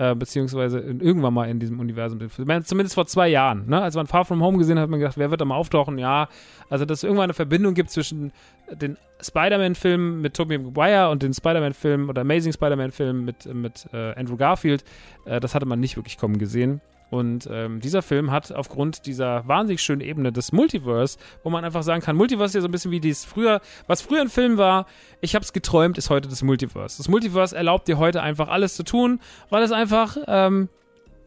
[0.00, 2.18] Äh, beziehungsweise irgendwann mal in diesem Universum.
[2.30, 3.68] Zumindest vor zwei Jahren.
[3.68, 3.82] Ne?
[3.82, 5.98] Als man Far From Home gesehen hat, hat man gedacht, wer wird da mal auftauchen?
[5.98, 6.30] Ja,
[6.70, 8.32] also dass es irgendwann eine Verbindung gibt zwischen
[8.72, 14.38] den Spider-Man-Filmen mit Tobey Maguire und den Spider-Man-Filmen oder Amazing Spider-Man-Filmen mit, mit äh, Andrew
[14.38, 14.84] Garfield,
[15.26, 16.80] äh, das hatte man nicht wirklich kommen gesehen.
[17.10, 21.82] Und ähm, dieser Film hat aufgrund dieser wahnsinnig schönen Ebene des Multiverse, wo man einfach
[21.82, 24.58] sagen kann, Multiverse ist ja so ein bisschen wie dies früher, was früher ein Film
[24.58, 24.86] war,
[25.20, 26.98] ich hab's geträumt, ist heute das Multiverse.
[26.98, 30.68] Das Multiverse erlaubt dir heute einfach alles zu tun, weil es einfach ähm,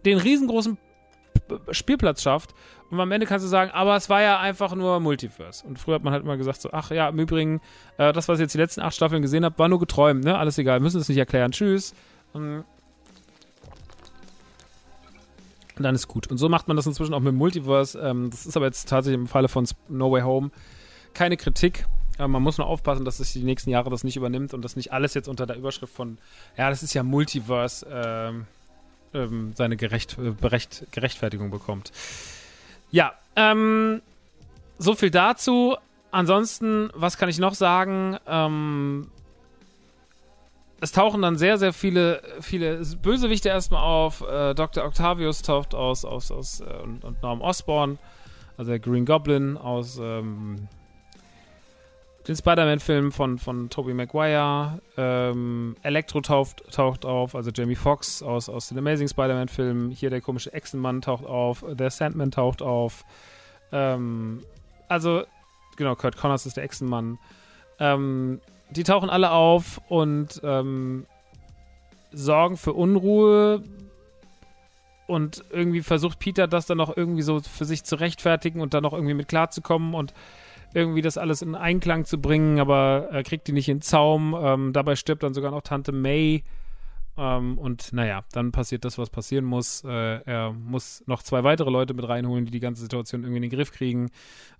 [0.05, 0.77] den riesengroßen
[1.71, 2.53] Spielplatz schafft.
[2.89, 5.65] Und am Ende kannst du sagen, aber es war ja einfach nur Multiverse.
[5.65, 7.59] Und früher hat man halt immer gesagt so, ach ja, im Übrigen,
[7.97, 10.37] äh, das, was ich jetzt die letzten acht Staffeln gesehen habe, war nur geträumt, ne?
[10.37, 11.51] Alles egal, müssen es nicht erklären.
[11.51, 11.95] Tschüss.
[12.33, 12.65] Und
[15.77, 16.27] dann ist gut.
[16.27, 17.99] Und so macht man das inzwischen auch mit Multiverse.
[17.99, 20.51] Ähm, das ist aber jetzt tatsächlich im Falle von No Way Home
[21.13, 21.85] keine Kritik.
[22.17, 24.75] Aber man muss nur aufpassen, dass sich die nächsten Jahre das nicht übernimmt und dass
[24.75, 26.19] nicht alles jetzt unter der Überschrift von,
[26.57, 28.45] ja, das ist ja Multiverse, ähm,
[29.13, 31.91] ähm, seine Gerecht, äh, Berecht, Gerechtfertigung bekommt.
[32.91, 34.01] Ja, ähm,
[34.77, 35.75] so viel dazu.
[36.11, 38.17] Ansonsten, was kann ich noch sagen?
[38.27, 39.09] Ähm,
[40.83, 44.19] es tauchen dann sehr, sehr viele, viele Bösewichte erstmal auf.
[44.19, 44.83] Äh, Dr.
[44.83, 47.97] Octavius taucht aus, aus, aus äh, und, und Norm Osborn,
[48.57, 50.67] also der Green Goblin aus ähm,
[52.27, 54.81] den Spider-Man-Filmen von, von Tobey Maguire.
[54.97, 59.89] Ähm, Electro taucht, taucht auf, also Jamie Foxx aus, aus den Amazing Spider-Man-Filmen.
[59.89, 63.05] Hier der komische Echsenmann taucht auf, der Sandman taucht auf.
[63.71, 64.41] Ähm,
[64.89, 65.23] also,
[65.77, 67.19] genau, Kurt Connors ist der Echsenmann.
[67.79, 68.41] Ähm,
[68.73, 71.05] die tauchen alle auf und ähm,
[72.11, 73.63] sorgen für Unruhe.
[75.05, 78.83] Und irgendwie versucht Peter das dann noch irgendwie so für sich zu rechtfertigen und dann
[78.83, 80.13] noch irgendwie mit klarzukommen und
[80.73, 84.35] irgendwie das alles in Einklang zu bringen, aber er kriegt die nicht in den Zaum.
[84.39, 86.43] Ähm, dabei stirbt dann sogar noch Tante May.
[87.15, 89.83] Ähm, und naja, dann passiert das, was passieren muss.
[89.83, 93.49] Äh, er muss noch zwei weitere Leute mit reinholen, die die ganze Situation irgendwie in
[93.49, 94.09] den Griff kriegen.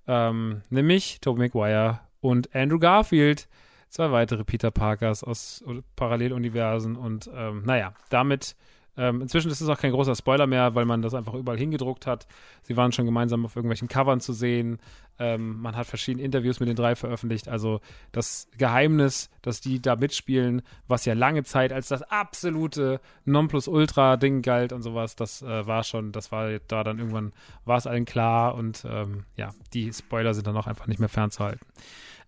[0.07, 3.47] Ähm, nämlich Tobey Maguire und Andrew Garfield
[3.94, 5.64] zwei weitere Peter Parkers aus
[5.96, 8.56] Paralleluniversen und ähm, naja, damit
[8.98, 12.06] ähm, inzwischen ist es auch kein großer Spoiler mehr, weil man das einfach überall hingedruckt
[12.06, 12.28] hat.
[12.64, 14.80] Sie waren schon gemeinsam auf irgendwelchen Covern zu sehen.
[15.20, 17.48] Ähm, man hat verschiedene Interviews mit den drei veröffentlicht.
[17.48, 17.82] Also
[18.12, 24.74] das Geheimnis, dass die da mitspielen, was ja lange Zeit als das absolute Nonplusultra-Ding galt
[24.74, 27.34] und sowas, das äh, war schon, das war da dann irgendwann,
[27.66, 31.10] war es allen klar und ähm, ja, die Spoiler sind dann auch einfach nicht mehr
[31.10, 31.66] fernzuhalten.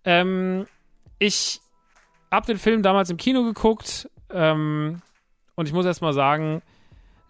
[0.03, 0.65] Ähm,
[1.19, 1.61] ich
[2.31, 5.01] habe den Film damals im Kino geguckt ähm,
[5.55, 6.61] und ich muss erst mal sagen,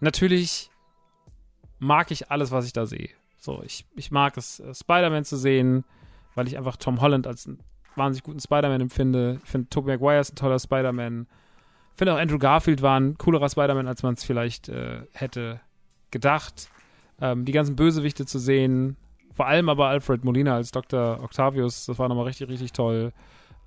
[0.00, 0.70] natürlich
[1.78, 3.10] mag ich alles, was ich da sehe.
[3.38, 5.84] So, ich, ich mag es, äh, Spider-Man zu sehen,
[6.34, 7.60] weil ich einfach Tom Holland als einen
[7.94, 9.40] wahnsinnig guten Spider-Man empfinde.
[9.44, 11.26] Ich finde, Tobey Maguire ist ein toller Spider-Man.
[11.92, 15.60] Ich finde auch Andrew Garfield war ein coolerer Spider-Man, als man es vielleicht äh, hätte
[16.10, 16.68] gedacht.
[17.20, 18.96] Ähm, die ganzen Bösewichte zu sehen,
[19.34, 21.22] vor allem aber Alfred Molina als Dr.
[21.22, 23.12] Octavius, das war nochmal richtig, richtig toll.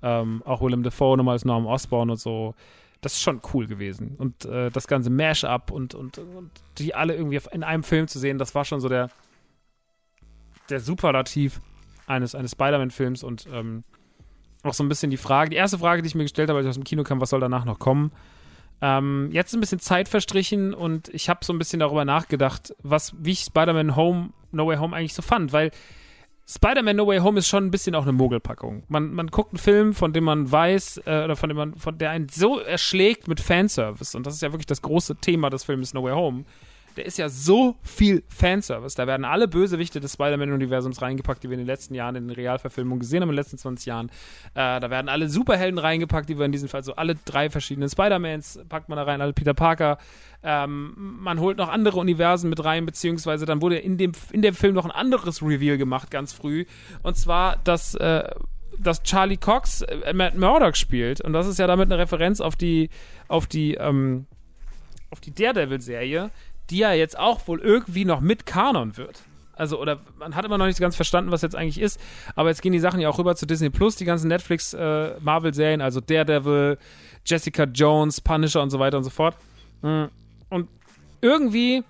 [0.02, 2.54] Ähm, auch Willem Dafoe nochmal als Norm Osborn und so.
[3.00, 4.14] Das ist schon cool gewesen.
[4.18, 8.18] Und äh, das ganze Mash-up und, und, und die alle irgendwie in einem Film zu
[8.18, 9.10] sehen, das war schon so der,
[10.68, 11.60] der Superlativ
[12.06, 13.84] eines, eines Spider-Man-Films und ähm,
[14.62, 16.66] auch so ein bisschen die Frage, die erste Frage, die ich mir gestellt habe, als
[16.66, 18.12] ich aus dem Kino kam, was soll danach noch kommen?
[18.82, 22.74] Ähm, jetzt ist ein bisschen Zeit verstrichen und ich habe so ein bisschen darüber nachgedacht,
[22.82, 25.70] was, wie ich Spider-Man Home, No Way Home eigentlich so fand, weil
[26.52, 28.82] Spider-Man No Way Home ist schon ein bisschen auch eine Mogelpackung.
[28.88, 31.96] Man, man guckt einen Film, von dem man weiß, äh, oder von dem man, von
[31.96, 34.16] der einen so erschlägt mit Fanservice.
[34.16, 36.44] Und das ist ja wirklich das große Thema des Films No Way Home
[36.96, 38.96] der ist ja so viel Fanservice.
[38.96, 42.34] Da werden alle Bösewichte des Spider-Man-Universums reingepackt, die wir in den letzten Jahren in den
[42.34, 44.08] Realverfilmungen gesehen haben, in den letzten 20 Jahren.
[44.54, 47.88] Äh, da werden alle Superhelden reingepackt, die wir in diesem Fall so alle drei verschiedenen
[47.88, 49.98] Spider-Mans packt man da rein, alle Peter Parker.
[50.42, 54.54] Ähm, man holt noch andere Universen mit rein, beziehungsweise dann wurde in dem, in dem
[54.54, 56.64] Film noch ein anderes Reveal gemacht, ganz früh.
[57.02, 57.94] Und zwar, dass.
[57.94, 58.24] Äh,
[58.78, 61.20] dass Charlie Cox äh, Matt Murdock spielt.
[61.20, 62.88] Und das ist ja damit eine Referenz auf die,
[63.28, 64.26] auf die, ähm,
[65.10, 66.30] auf die Daredevil-Serie,
[66.70, 69.22] die ja jetzt auch wohl irgendwie noch mit Kanon wird.
[69.60, 72.00] Also, oder man hat immer noch nicht ganz verstanden, was jetzt eigentlich ist.
[72.34, 75.84] Aber jetzt gehen die Sachen ja auch rüber zu Disney Plus, die ganzen Netflix-Marvel-Serien, äh,
[75.84, 76.78] also Daredevil,
[77.26, 79.36] Jessica Jones, Punisher und so weiter und so fort.
[79.82, 80.04] Mm.
[80.48, 80.68] Und
[81.20, 81.84] irgendwie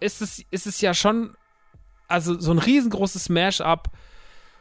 [0.00, 1.36] ist es, ist es ja schon,
[2.08, 3.88] also so ein riesengroßes Smash-Up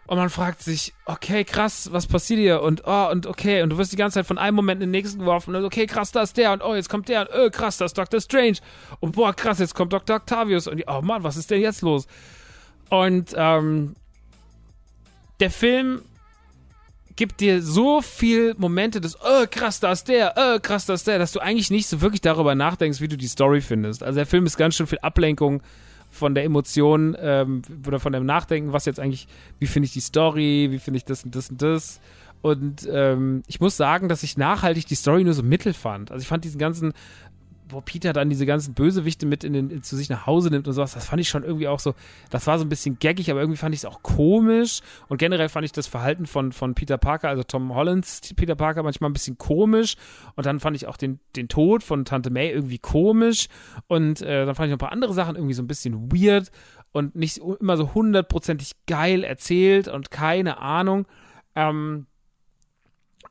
[0.10, 2.64] und man fragt sich, okay, krass, was passiert hier?
[2.64, 4.92] Und oh, und okay, und du wirst die ganze Zeit von einem Moment in den
[4.92, 7.50] nächsten geworfen und okay, krass, da ist der und oh, jetzt kommt der und oh,
[7.52, 8.58] krass, da ist Doctor Strange
[9.02, 10.16] und boah, krass, jetzt kommt Dr.
[10.16, 12.08] Octavius und oh Mann, was ist denn jetzt los?
[12.90, 13.94] Und ähm,
[15.40, 16.02] der Film
[17.16, 21.06] gibt dir so viel Momente des, oh krass, da ist der, oh krass, da ist
[21.06, 24.02] der, dass du eigentlich nicht so wirklich darüber nachdenkst, wie du die Story findest.
[24.02, 25.62] Also der Film ist ganz schön viel Ablenkung
[26.10, 29.28] von der Emotion ähm, oder von dem Nachdenken, was jetzt eigentlich,
[29.60, 32.00] wie finde ich die Story, wie finde ich das und das und das.
[32.42, 36.12] Und ähm, ich muss sagen, dass ich nachhaltig die Story nur so mittel fand.
[36.12, 36.94] Also ich fand diesen ganzen
[37.70, 40.68] wo Peter dann diese ganzen Bösewichte mit in den, in, zu sich nach Hause nimmt
[40.68, 41.94] und sowas, das fand ich schon irgendwie auch so,
[42.30, 44.82] das war so ein bisschen gaggig, aber irgendwie fand ich es auch komisch.
[45.08, 48.84] Und generell fand ich das Verhalten von, von Peter Parker, also Tom Hollands Peter Parker
[48.84, 49.96] manchmal ein bisschen komisch.
[50.36, 53.48] Und dann fand ich auch den, den Tod von Tante May irgendwie komisch.
[53.88, 56.52] Und äh, dann fand ich noch ein paar andere Sachen irgendwie so ein bisschen weird
[56.92, 61.06] und nicht immer so hundertprozentig geil erzählt und keine Ahnung.
[61.56, 62.08] Ähm,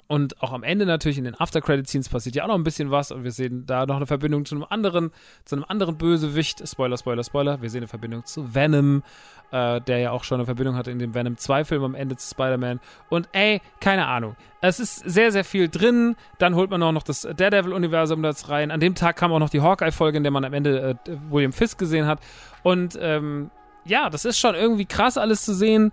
[0.09, 3.13] und auch am Ende natürlich in den After-Credit-Scenes passiert ja auch noch ein bisschen was
[3.13, 5.11] und wir sehen da noch eine Verbindung zu einem anderen,
[5.45, 6.67] zu einem anderen Bösewicht.
[6.67, 7.61] Spoiler, Spoiler, Spoiler.
[7.61, 9.03] Wir sehen eine Verbindung zu Venom,
[9.51, 12.31] äh, der ja auch schon eine Verbindung hatte in dem Venom 2-Film am Ende zu
[12.31, 12.81] Spider-Man.
[13.11, 14.35] Und ey, keine Ahnung.
[14.63, 16.17] Es ist sehr, sehr viel drin.
[16.39, 18.71] Dann holt man auch noch das Daredevil-Universum da rein.
[18.71, 21.53] An dem Tag kam auch noch die Hawkeye-Folge, in der man am Ende äh, William
[21.53, 22.21] Fisk gesehen hat.
[22.63, 23.51] Und ähm,
[23.85, 25.93] ja, das ist schon irgendwie krass alles zu sehen.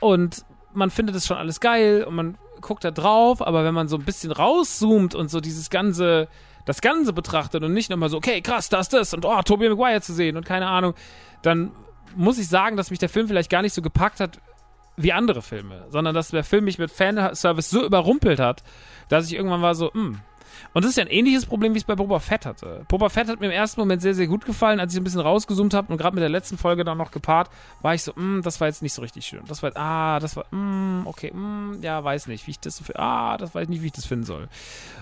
[0.00, 0.44] Und
[0.74, 3.96] man findet es schon alles geil und man guckt da drauf, aber wenn man so
[3.96, 6.28] ein bisschen rauszoomt und so dieses ganze,
[6.64, 10.00] das Ganze betrachtet und nicht nochmal so, okay, krass, das, das und oh, Tobey Maguire
[10.00, 10.94] zu sehen und keine Ahnung,
[11.42, 11.72] dann
[12.16, 14.40] muss ich sagen, dass mich der Film vielleicht gar nicht so gepackt hat
[14.96, 18.64] wie andere Filme, sondern dass der Film mich mit Fanservice so überrumpelt hat,
[19.08, 20.20] dass ich irgendwann war so, hm,
[20.74, 22.84] und das ist ja ein ähnliches Problem, wie ich es bei Boba Fett hatte.
[22.88, 25.20] Boba Fett hat mir im ersten Moment sehr, sehr gut gefallen, als ich ein bisschen
[25.20, 27.50] rausgezoomt habe und gerade mit der letzten Folge dann noch gepaart,
[27.82, 29.42] war ich so, mm, das war jetzt nicht so richtig schön.
[29.48, 32.84] Das war, ah, das war, mm, okay, mm, ja, weiß nicht, wie ich das so,
[32.94, 34.48] ah, das weiß nicht, wie ich das finden soll.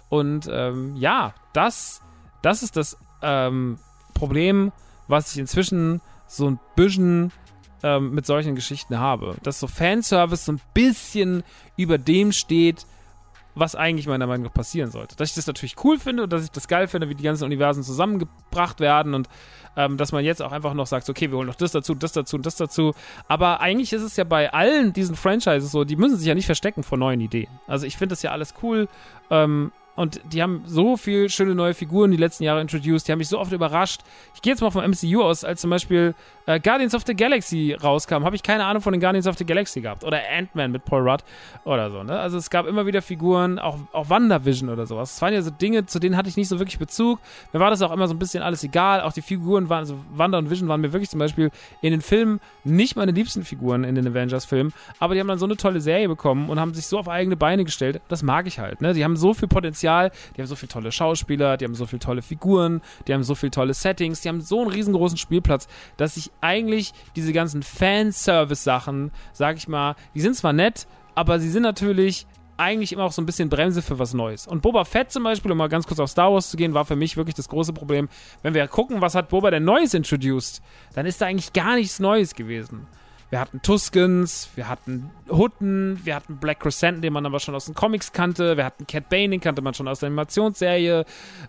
[0.08, 2.02] Und ähm, ja, das,
[2.42, 3.78] das ist das ähm,
[4.14, 4.72] Problem,
[5.08, 7.32] was ich inzwischen so ein bisschen
[7.82, 9.36] ähm, mit solchen Geschichten habe.
[9.42, 11.42] Dass so Fanservice so ein bisschen
[11.76, 12.86] über dem steht,
[13.56, 15.16] was eigentlich meiner Meinung nach passieren sollte.
[15.16, 17.44] Dass ich das natürlich cool finde und dass ich das geil finde, wie die ganzen
[17.44, 19.28] Universen zusammengebracht werden und
[19.76, 22.12] ähm, dass man jetzt auch einfach noch sagt, okay, wir holen noch das dazu, das
[22.12, 22.92] dazu und das dazu.
[23.28, 26.46] Aber eigentlich ist es ja bei allen diesen Franchises so, die müssen sich ja nicht
[26.46, 27.48] verstecken vor neuen Ideen.
[27.66, 28.88] Also ich finde das ja alles cool.
[29.30, 33.08] Ähm, und die haben so viel schöne neue Figuren die letzten Jahre introduced.
[33.08, 34.02] Die haben mich so oft überrascht.
[34.34, 36.14] Ich gehe jetzt mal vom MCU aus, als zum Beispiel
[36.46, 39.44] äh, Guardians of the Galaxy rauskam, habe ich keine Ahnung von den Guardians of the
[39.44, 40.04] Galaxy gehabt.
[40.04, 41.24] Oder Ant-Man mit Paul Rudd
[41.64, 42.02] oder so.
[42.02, 42.18] Ne?
[42.18, 45.14] Also es gab immer wieder Figuren, auch, auch WandaVision oder sowas.
[45.14, 47.20] Es waren ja so Dinge, zu denen hatte ich nicht so wirklich Bezug.
[47.52, 49.00] Mir war das auch immer so ein bisschen alles egal.
[49.00, 51.50] Auch die Figuren waren, also Wanda und Vision waren mir wirklich zum Beispiel
[51.82, 54.72] in den Filmen nicht meine liebsten Figuren in den Avengers-Filmen.
[54.98, 57.36] Aber die haben dann so eine tolle Serie bekommen und haben sich so auf eigene
[57.36, 58.00] Beine gestellt.
[58.08, 58.80] Das mag ich halt.
[58.80, 58.94] Ne?
[58.94, 62.00] Die haben so viel Potenzial die haben so viele tolle Schauspieler, die haben so viele
[62.00, 66.16] tolle Figuren, die haben so viele tolle Settings, die haben so einen riesengroßen Spielplatz, dass
[66.16, 71.62] ich eigentlich diese ganzen Fanservice-Sachen, sag ich mal, die sind zwar nett, aber sie sind
[71.62, 72.26] natürlich
[72.56, 74.46] eigentlich immer auch so ein bisschen Bremse für was Neues.
[74.46, 76.84] Und Boba Fett zum Beispiel, um mal ganz kurz auf Star Wars zu gehen, war
[76.84, 78.08] für mich wirklich das große Problem.
[78.42, 80.62] Wenn wir gucken, was hat Boba denn Neues introduced,
[80.94, 82.86] dann ist da eigentlich gar nichts Neues gewesen.
[83.28, 87.64] Wir hatten Tuskens, wir hatten Hutten, wir hatten Black Crescent, den man aber schon aus
[87.64, 91.00] den Comics kannte, wir hatten Cat Bane, den kannte man schon aus der Animationsserie,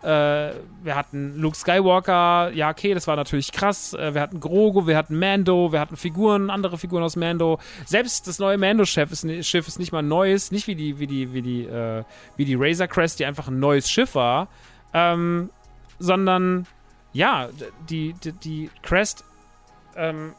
[0.01, 4.87] äh, wir hatten Luke Skywalker, ja okay, das war natürlich krass, äh, wir hatten Grogu,
[4.87, 9.45] wir hatten Mando, wir hatten Figuren, andere Figuren aus Mando, selbst das neue Mando-Schiff ist,
[9.45, 12.03] Schiff ist nicht mal neues, nicht wie die, wie die, wie die, äh,
[12.37, 14.47] wie die Razor Crest, die einfach ein neues Schiff war,
[14.95, 15.51] ähm,
[15.99, 16.65] sondern
[17.13, 17.49] ja,
[17.87, 19.23] die, die, die Crest
[19.95, 20.33] ähm,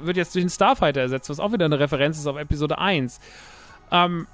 [0.00, 3.20] wird jetzt durch einen Starfighter ersetzt, was auch wieder eine Referenz ist auf Episode 1.
[3.90, 4.26] Ähm,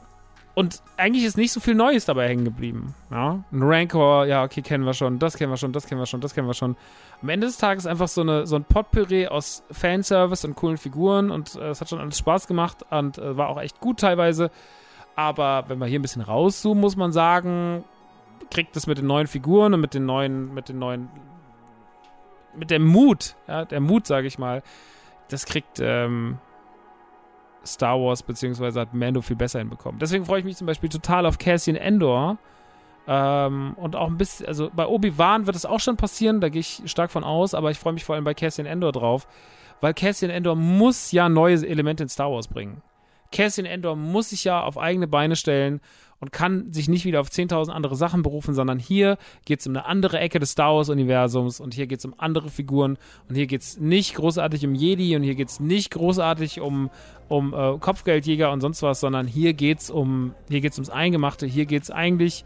[0.55, 2.95] und eigentlich ist nicht so viel Neues dabei hängen geblieben.
[3.11, 3.43] Ja?
[3.53, 6.21] Ein Rancor, ja, okay, kennen wir schon, das kennen wir schon, das kennen wir schon,
[6.21, 6.77] das kennen wir schon.
[7.23, 11.31] Am Ende des Tages einfach so, eine, so ein Potpourri aus Fanservice und coolen Figuren
[11.31, 14.51] und äh, es hat schon alles Spaß gemacht und äh, war auch echt gut teilweise.
[15.15, 17.85] Aber wenn wir hier ein bisschen rauszoomen, muss man sagen,
[18.51, 21.09] kriegt es mit den neuen Figuren und mit den neuen, mit den neuen,
[22.57, 24.63] mit dem Mut, ja, der Mut, sage ich mal,
[25.33, 26.39] das kriegt ähm,
[27.65, 29.99] Star Wars beziehungsweise hat Mando viel besser hinbekommen.
[29.99, 32.39] Deswegen freue ich mich zum Beispiel total auf Cassian Endor,
[33.09, 36.61] Ähm, und auch ein bisschen, also bei Obi-Wan wird es auch schon passieren, da gehe
[36.61, 39.27] ich stark von aus, aber ich freue mich vor allem bei Cassian Endor drauf,
[39.81, 42.83] weil Cassian Endor muss ja neue Elemente in Star Wars bringen.
[43.33, 45.81] Cassian Endor muss sich ja auf eigene Beine stellen
[46.21, 49.17] und kann sich nicht wieder auf 10.000 andere Sachen berufen, sondern hier
[49.47, 52.51] geht es um eine andere Ecke des Star Wars-Universums und hier geht es um andere
[52.51, 56.61] Figuren und hier geht es nicht großartig um Jedi und hier geht es nicht großartig
[56.61, 56.91] um,
[57.29, 61.47] um äh, Kopfgeldjäger und sonst was, sondern hier geht es um, hier geht's ums Eingemachte,
[61.47, 62.45] hier geht es eigentlich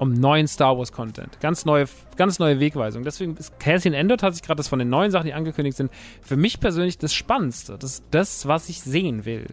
[0.00, 1.38] um neuen Star Wars Content.
[1.40, 1.84] Ganz neue,
[2.16, 3.04] ganz neue Wegweisung.
[3.04, 5.90] Deswegen ist Cassian Endor tatsächlich gerade das von den neuen Sachen, die angekündigt sind,
[6.22, 7.76] für mich persönlich das Spannendste.
[7.78, 9.44] Das ist das, was ich sehen will.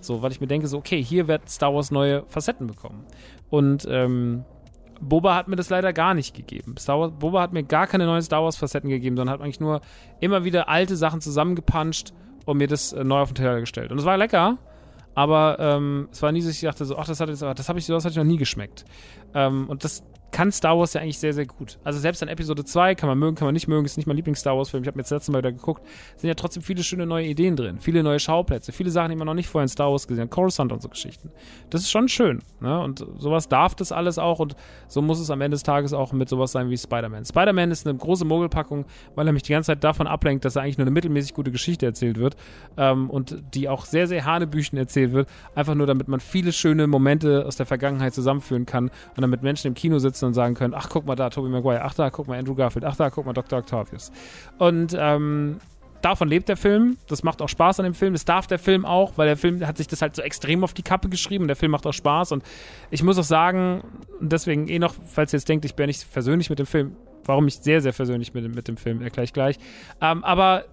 [0.00, 3.06] So, weil ich mir denke, so, okay, hier wird Star Wars neue Facetten bekommen.
[3.48, 4.44] Und ähm,
[5.00, 6.74] Boba hat mir das leider gar nicht gegeben.
[6.78, 9.82] Star Wars, Boba hat mir gar keine neuen Star Wars-Facetten gegeben, sondern hat eigentlich nur
[10.18, 12.12] immer wieder alte Sachen zusammengepanscht
[12.44, 13.92] und mir das äh, neu auf den Teller gestellt.
[13.92, 14.58] Und es war lecker,
[15.14, 17.78] aber ähm, es war nie so, ich dachte so, ach, das hat jetzt, das habe
[17.78, 18.84] ich, das hatte ich noch nie geschmeckt.
[19.34, 20.02] Ähm, und das
[20.32, 21.78] kann Star Wars ja eigentlich sehr, sehr gut.
[21.84, 24.16] Also selbst in Episode 2 kann man mögen, kann man nicht mögen, ist nicht mein
[24.16, 24.82] Lieblings-Star Wars-Film.
[24.82, 27.54] Ich habe mir jetzt letztes Mal wieder geguckt, sind ja trotzdem viele schöne neue Ideen
[27.54, 30.24] drin, viele neue Schauplätze, viele Sachen, die man noch nicht vorher in Star Wars gesehen
[30.24, 31.30] hat, Coruscant und so Geschichten.
[31.68, 32.40] Das ist schon schön.
[32.60, 32.80] Ne?
[32.80, 34.56] Und sowas darf das alles auch und
[34.88, 37.26] so muss es am Ende des Tages auch mit sowas sein wie Spider-Man.
[37.26, 40.62] Spider-Man ist eine große Mogelpackung, weil er mich die ganze Zeit davon ablenkt, dass er
[40.62, 42.36] eigentlich nur eine mittelmäßig gute Geschichte erzählt wird
[42.78, 46.86] ähm, und die auch sehr, sehr hanebüchen erzählt wird, einfach nur damit man viele schöne
[46.86, 50.74] Momente aus der Vergangenheit zusammenführen kann und damit Menschen im Kino sitzen und sagen können,
[50.74, 53.26] ach guck mal da, Tobey Maguire, ach da, guck mal Andrew Garfield, ach da, guck
[53.26, 53.58] mal Dr.
[53.58, 54.12] Octavius.
[54.58, 55.58] Und ähm,
[56.02, 56.98] davon lebt der Film.
[57.08, 58.12] Das macht auch Spaß an dem Film.
[58.12, 60.74] Das darf der Film auch, weil der Film hat sich das halt so extrem auf
[60.74, 62.32] die Kappe geschrieben und der Film macht auch Spaß.
[62.32, 62.44] Und
[62.90, 63.82] ich muss auch sagen,
[64.20, 67.46] deswegen eh noch, falls ihr jetzt denkt, ich bin nicht versöhnlich mit dem Film, warum
[67.46, 69.58] ich sehr, sehr versöhnlich mit, mit dem Film, erkläre ich gleich.
[70.00, 70.64] Ähm, aber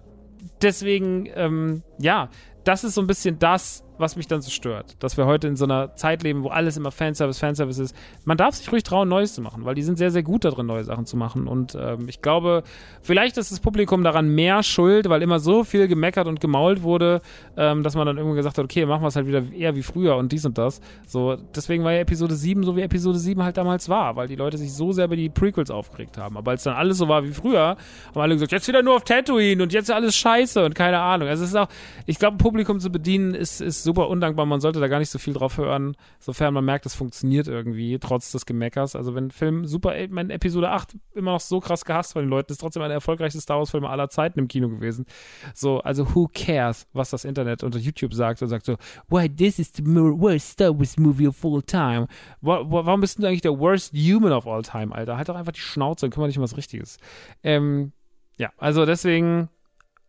[0.60, 2.28] deswegen, ähm, ja,
[2.64, 4.96] das ist so ein bisschen das, was mich dann so stört.
[5.00, 7.96] Dass wir heute in so einer Zeit leben, wo alles immer Fanservice, Fanservice ist.
[8.24, 10.66] Man darf sich ruhig trauen, Neues zu machen, weil die sind sehr, sehr gut darin,
[10.66, 11.46] neue Sachen zu machen.
[11.46, 12.62] Und ähm, ich glaube,
[13.02, 17.20] vielleicht ist das Publikum daran mehr schuld, weil immer so viel gemeckert und gemault wurde,
[17.56, 19.82] ähm, dass man dann irgendwann gesagt hat, okay, machen wir es halt wieder eher wie
[19.82, 20.80] früher und dies und das.
[21.06, 24.36] So, deswegen war ja Episode 7 so, wie Episode 7 halt damals war, weil die
[24.36, 26.36] Leute sich so sehr über die Prequels aufgeregt haben.
[26.36, 27.76] Aber als dann alles so war wie früher,
[28.14, 31.28] haben alle gesagt, jetzt wieder nur auf Tatooine und jetzt alles scheiße und keine Ahnung.
[31.28, 31.68] Also es ist auch,
[32.06, 34.46] ich glaube, Publikum zu bedienen ist, ist super undankbar.
[34.46, 37.98] Man sollte da gar nicht so viel drauf hören, sofern man merkt, es funktioniert irgendwie,
[37.98, 38.94] trotz des Gemeckers.
[38.94, 42.28] Also wenn ein Film super, mein Episode 8 immer noch so krass gehasst von den
[42.28, 45.06] Leuten, ist trotzdem einer der Star Wars Filme aller Zeiten im Kino gewesen.
[45.54, 48.76] So, also who cares, was das Internet unter YouTube sagt und sagt so,
[49.08, 52.06] why this is the worst Star Wars movie of all time.
[52.40, 55.16] Warum bist du eigentlich der worst human of all time, Alter?
[55.16, 56.98] Halt doch einfach die Schnauze und kümmere dich um was Richtiges.
[57.42, 57.90] Ähm,
[58.36, 59.48] ja, also deswegen,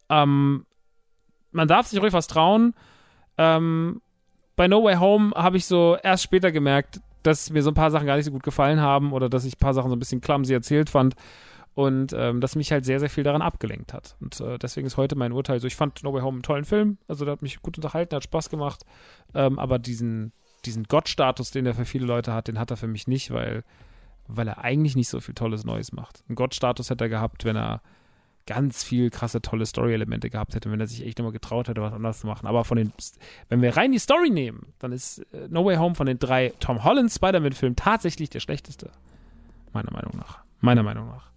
[0.09, 0.67] ähm,
[1.51, 2.75] man darf sich ruhig was trauen.
[3.41, 4.01] Ähm,
[4.55, 7.89] bei No Way Home habe ich so erst später gemerkt, dass mir so ein paar
[7.89, 9.99] Sachen gar nicht so gut gefallen haben oder dass ich ein paar Sachen so ein
[9.99, 11.15] bisschen clumsy erzählt fand
[11.73, 14.15] und ähm, das mich halt sehr, sehr viel daran abgelenkt hat.
[14.19, 16.65] Und äh, deswegen ist heute mein Urteil so, ich fand No Way Home einen tollen
[16.65, 18.83] Film, also der hat mich gut unterhalten, hat Spaß gemacht,
[19.33, 20.33] ähm, aber diesen,
[20.65, 23.63] diesen Gott-Status, den er für viele Leute hat, den hat er für mich nicht, weil,
[24.27, 26.23] weil er eigentlich nicht so viel Tolles Neues macht.
[26.27, 27.81] Einen Gott-Status hätte er gehabt, wenn er
[28.53, 31.93] ganz viel krasse, tolle Story-Elemente gehabt hätte, wenn er sich echt nochmal getraut hätte, was
[31.93, 32.47] anderes zu machen.
[32.47, 32.91] Aber von den,
[33.47, 36.51] wenn wir rein die Story nehmen, dann ist äh, No Way Home von den drei
[36.59, 38.89] Tom Holland Spider-Man-Filmen tatsächlich der schlechteste.
[39.71, 40.39] Meiner Meinung nach.
[40.59, 41.31] Meiner Meinung nach.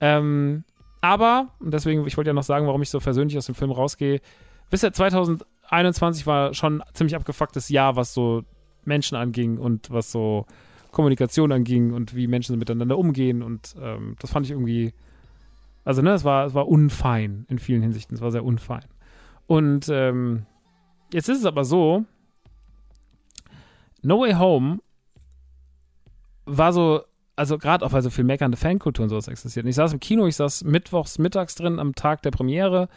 [0.00, 0.64] Ähm,
[1.02, 3.70] aber, und deswegen, ich wollte ja noch sagen, warum ich so versöhnlich aus dem Film
[3.70, 4.22] rausgehe.
[4.70, 8.44] Bisher 2021 war schon ein ziemlich abgefucktes Jahr, was so
[8.86, 10.46] Menschen anging und was so
[10.90, 13.42] Kommunikation anging und wie Menschen miteinander umgehen.
[13.42, 14.94] Und ähm, das fand ich irgendwie
[15.86, 18.16] also, ne, es war, es war unfein in vielen Hinsichten.
[18.16, 18.84] Es war sehr unfein.
[19.46, 20.44] Und ähm,
[21.12, 22.04] jetzt ist es aber so,
[24.02, 24.78] No Way Home
[26.44, 27.02] war so,
[27.36, 29.64] also gerade auch weil so viel meckernde Fankultur und sowas existiert.
[29.64, 32.88] Und ich saß im Kino, ich saß mittwochs mittags drin am Tag der Premiere.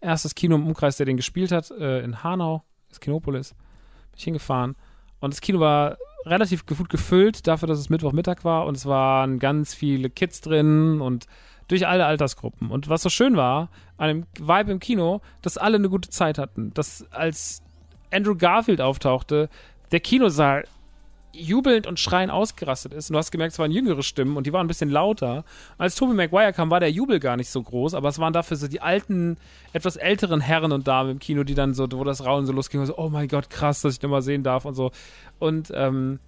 [0.00, 3.50] Erstes Kino im Umkreis, der den gespielt hat, äh, in Hanau, das Kinopolis.
[3.50, 4.74] Bin ich hingefahren.
[5.20, 8.64] Und das Kino war relativ gut gefüllt, dafür, dass es Mittwochmittag war.
[8.64, 11.26] Und es waren ganz viele Kids drin und
[11.68, 12.70] durch alle Altersgruppen.
[12.70, 16.38] Und was so schön war an dem Vibe im Kino, dass alle eine gute Zeit
[16.38, 16.72] hatten.
[16.74, 17.62] Dass als
[18.10, 19.48] Andrew Garfield auftauchte,
[19.92, 20.64] der Kinosaal
[21.32, 23.10] jubelnd und schreiend ausgerastet ist.
[23.10, 25.44] Und du hast gemerkt, es waren jüngere Stimmen und die waren ein bisschen lauter.
[25.76, 28.56] Als Tobey Maguire kam, war der Jubel gar nicht so groß, aber es waren dafür
[28.56, 29.36] so die alten,
[29.72, 32.84] etwas älteren Herren und Damen im Kino, die dann so, wo das Raunen so losging,
[32.86, 34.90] so, oh mein Gott, krass, dass ich nochmal sehen darf und so.
[35.38, 36.18] Und ähm,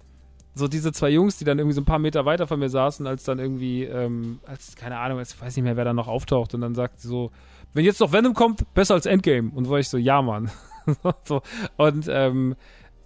[0.53, 3.07] so diese zwei Jungs, die dann irgendwie so ein paar Meter weiter von mir saßen,
[3.07, 6.53] als dann irgendwie, ähm, als, keine Ahnung, ich weiß nicht mehr, wer da noch auftaucht
[6.53, 7.31] und dann sagt so,
[7.73, 9.51] wenn jetzt noch Venom kommt, besser als Endgame.
[9.53, 10.51] Und wo ich so, ja, Mann.
[11.23, 11.41] so,
[11.77, 12.55] und ähm,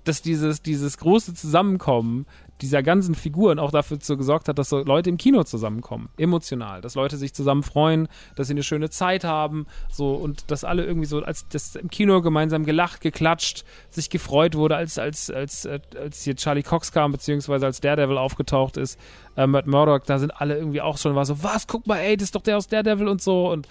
[0.05, 2.25] dass dieses, dieses große Zusammenkommen
[2.61, 6.81] dieser ganzen Figuren auch dafür so gesorgt hat, dass so Leute im Kino zusammenkommen, emotional,
[6.81, 10.85] dass Leute sich zusammen freuen, dass sie eine schöne Zeit haben, so und dass alle
[10.85, 15.65] irgendwie so als das im Kino gemeinsam gelacht, geklatscht, sich gefreut wurde, als als als
[15.65, 18.99] äh, als hier Charlie Cox kam beziehungsweise als Daredevil aufgetaucht ist,
[19.35, 22.15] äh, Matt Murdock, da sind alle irgendwie auch schon war so, was, guck mal, ey,
[22.15, 23.67] das ist doch der aus Daredevil und so und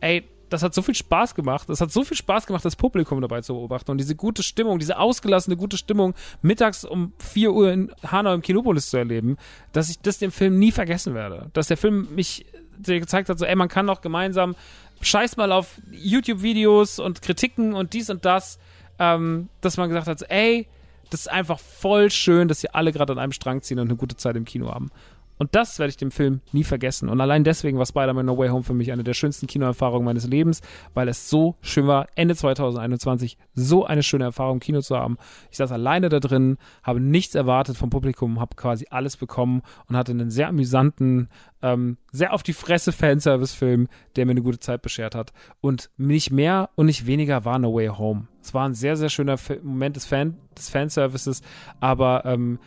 [0.00, 1.70] ey, das hat so viel Spaß gemacht.
[1.70, 4.78] Es hat so viel Spaß gemacht, das Publikum dabei zu beobachten und diese gute Stimmung,
[4.78, 9.36] diese ausgelassene gute Stimmung mittags um 4 Uhr in Hanau im Kinopolis zu erleben,
[9.72, 11.50] dass ich das dem Film nie vergessen werde.
[11.52, 12.44] Dass der Film mich
[12.84, 14.56] gezeigt hat, so, ey, man kann doch gemeinsam,
[15.00, 18.58] scheiß mal auf YouTube-Videos und Kritiken und dies und das,
[18.98, 20.66] ähm, dass man gesagt hat, so, ey,
[21.10, 23.96] das ist einfach voll schön, dass sie alle gerade an einem Strang ziehen und eine
[23.96, 24.90] gute Zeit im Kino haben.
[25.40, 27.08] Und das werde ich dem Film nie vergessen.
[27.08, 30.26] Und allein deswegen war Spider-Man No Way Home für mich eine der schönsten Kinoerfahrungen meines
[30.26, 30.60] Lebens,
[30.92, 35.16] weil es so schön war, Ende 2021 so eine schöne Erfahrung im Kino zu haben.
[35.50, 39.96] Ich saß alleine da drin, habe nichts erwartet vom Publikum, habe quasi alles bekommen und
[39.96, 41.30] hatte einen sehr amüsanten,
[41.62, 45.32] ähm, sehr auf die Fresse Fanservice-Film, der mir eine gute Zeit beschert hat.
[45.62, 48.28] Und nicht mehr und nicht weniger war No Way Home.
[48.42, 51.40] Es war ein sehr, sehr schöner Moment des, Fan des Fanservices,
[51.80, 52.58] aber ähm,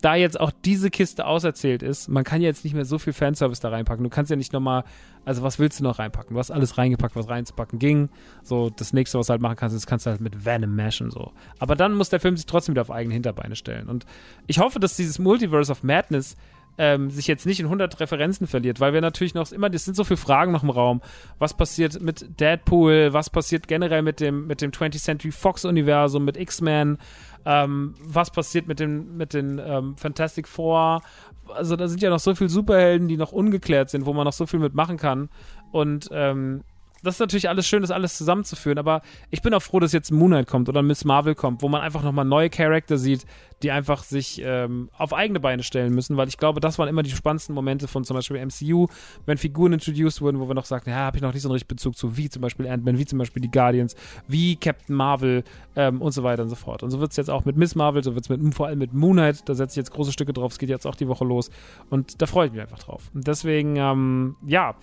[0.00, 3.60] da jetzt auch diese Kiste auserzählt ist, man kann jetzt nicht mehr so viel Fanservice
[3.60, 4.02] da reinpacken.
[4.04, 4.84] Du kannst ja nicht nochmal,
[5.24, 6.34] also was willst du noch reinpacken?
[6.34, 8.08] Du hast alles reingepackt, was reinzupacken ging.
[8.42, 11.10] So, das nächste, was du halt machen kannst, ist, kannst du halt mit Venom mashen,
[11.10, 11.32] so.
[11.58, 13.88] Aber dann muss der Film sich trotzdem wieder auf eigene Hinterbeine stellen.
[13.88, 14.06] Und
[14.46, 16.36] ich hoffe, dass dieses Multiverse of Madness
[16.78, 19.96] ähm, sich jetzt nicht in 100 Referenzen verliert, weil wir natürlich noch immer, das sind
[19.96, 21.02] so viele Fragen noch im Raum.
[21.38, 23.12] Was passiert mit Deadpool?
[23.12, 26.98] Was passiert generell mit dem, mit dem 20th Century Fox Universum, mit X-Men?
[27.44, 31.02] Ähm, was passiert mit, dem, mit den ähm, Fantastic Four?
[31.48, 34.32] Also da sind ja noch so viele Superhelden, die noch ungeklärt sind, wo man noch
[34.32, 35.28] so viel mitmachen kann.
[35.72, 36.62] Und ähm,
[37.02, 40.10] das ist natürlich alles schön, das alles zusammenzuführen, aber ich bin auch froh, dass jetzt
[40.12, 43.26] Moon Knight kommt oder Miss Marvel kommt, wo man einfach nochmal neue Charakter sieht,
[43.62, 47.02] die einfach sich ähm, auf eigene Beine stellen müssen, weil ich glaube, das waren immer
[47.02, 48.86] die spannendsten Momente von zum Beispiel MCU,
[49.26, 51.54] wenn Figuren introduced wurden, wo wir noch sagten, ja, habe ich noch nicht so einen
[51.54, 53.96] richtigen Bezug zu, wie zum Beispiel Ant-Man, wie zum Beispiel die Guardians,
[54.28, 55.44] wie Captain Marvel
[55.76, 56.82] ähm, und so weiter und so fort.
[56.82, 58.94] Und so wird es jetzt auch mit Miss Marvel, so wird es vor allem mit
[58.94, 61.24] Moon Knight, da setze ich jetzt große Stücke drauf, es geht jetzt auch die Woche
[61.24, 61.50] los
[61.90, 63.10] und da freue ich mich einfach drauf.
[63.12, 64.74] Und deswegen, ähm, ja,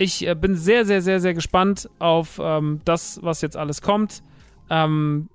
[0.00, 4.22] ich äh, bin sehr, sehr, sehr, sehr gespannt auf ähm, das, was jetzt alles kommt.
[4.70, 5.28] Ähm,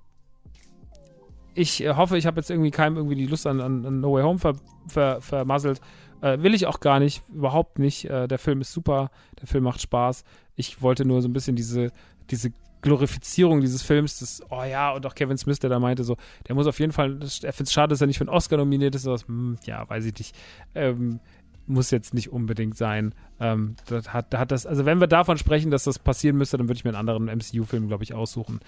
[1.54, 4.14] ich äh, hoffe, ich habe jetzt irgendwie keinem irgendwie die Lust an, an, an No
[4.14, 4.54] Way Home ver,
[4.88, 5.80] ver, vermasselt.
[6.20, 8.10] Äh, will ich auch gar nicht, überhaupt nicht.
[8.10, 10.24] Äh, der Film ist super, der Film macht Spaß.
[10.56, 11.92] Ich wollte nur so ein bisschen diese,
[12.28, 12.50] diese
[12.82, 16.16] Glorifizierung dieses Films, das, oh ja, und auch Kevin Smith, der da meinte, so,
[16.48, 18.56] der muss auf jeden Fall, er findet es schade, dass er nicht für einen Oscar
[18.58, 20.36] nominiert ist, sowas, hm, ja, weiß ich nicht.
[20.74, 21.20] Ähm,
[21.66, 23.14] muss jetzt nicht unbedingt sein.
[23.40, 26.68] Ähm, das hat, hat das, also wenn wir davon sprechen, dass das passieren müsste, dann
[26.68, 28.60] würde ich mir einen anderen MCU-Film, glaube ich, aussuchen,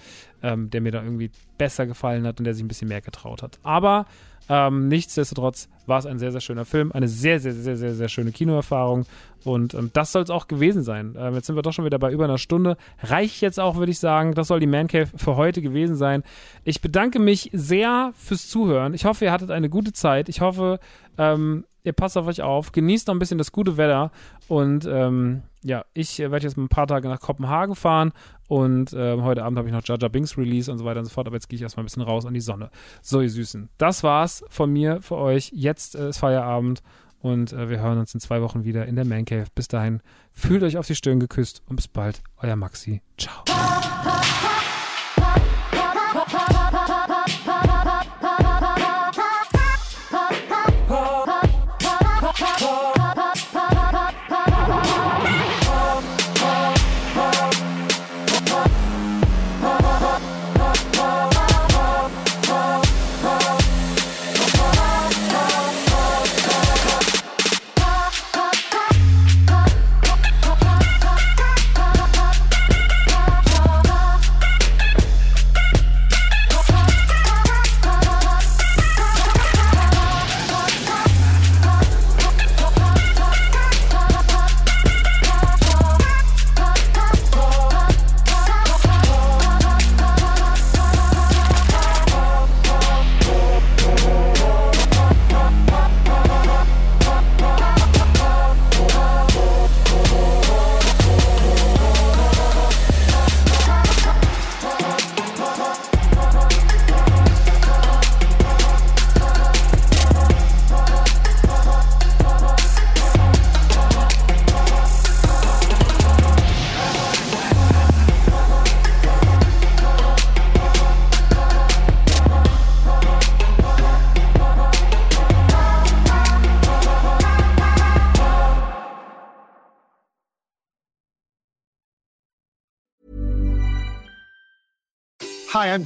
[0.43, 3.41] ähm, der mir da irgendwie besser gefallen hat und der sich ein bisschen mehr getraut
[3.41, 3.59] hat.
[3.63, 4.05] Aber
[4.51, 8.09] ähm, nichtsdestotrotz war es ein sehr, sehr schöner Film, eine sehr, sehr, sehr, sehr, sehr
[8.09, 9.05] schöne Kinoerfahrung
[9.43, 11.15] und ähm, das soll es auch gewesen sein.
[11.17, 12.75] Ähm, jetzt sind wir doch schon wieder bei über einer Stunde.
[13.03, 14.33] Reicht jetzt auch, würde ich sagen.
[14.33, 16.23] Das soll die Man Cave für heute gewesen sein.
[16.63, 18.93] Ich bedanke mich sehr fürs Zuhören.
[18.95, 20.29] Ich hoffe, ihr hattet eine gute Zeit.
[20.29, 20.79] Ich hoffe,
[21.17, 24.11] ähm, ihr passt auf euch auf, genießt noch ein bisschen das gute Wetter
[24.47, 28.13] und ähm, ja, ich äh, werde jetzt ein paar Tage nach Kopenhagen fahren
[28.47, 31.11] und äh, heute Abend habe ich noch Jaja Binks Release und so weiter und so
[31.11, 32.69] fort, aber jetzt gehe ich erstmal ein bisschen raus an die Sonne.
[33.01, 35.51] So, ihr Süßen, das war's von mir für euch.
[35.53, 36.81] Jetzt äh, ist Feierabend
[37.21, 39.47] und äh, wir hören uns in zwei Wochen wieder in der Man Cave.
[39.53, 40.01] Bis dahin,
[40.31, 43.01] fühlt euch auf die Stirn geküsst und bis bald, euer Maxi.
[43.17, 43.43] Ciao.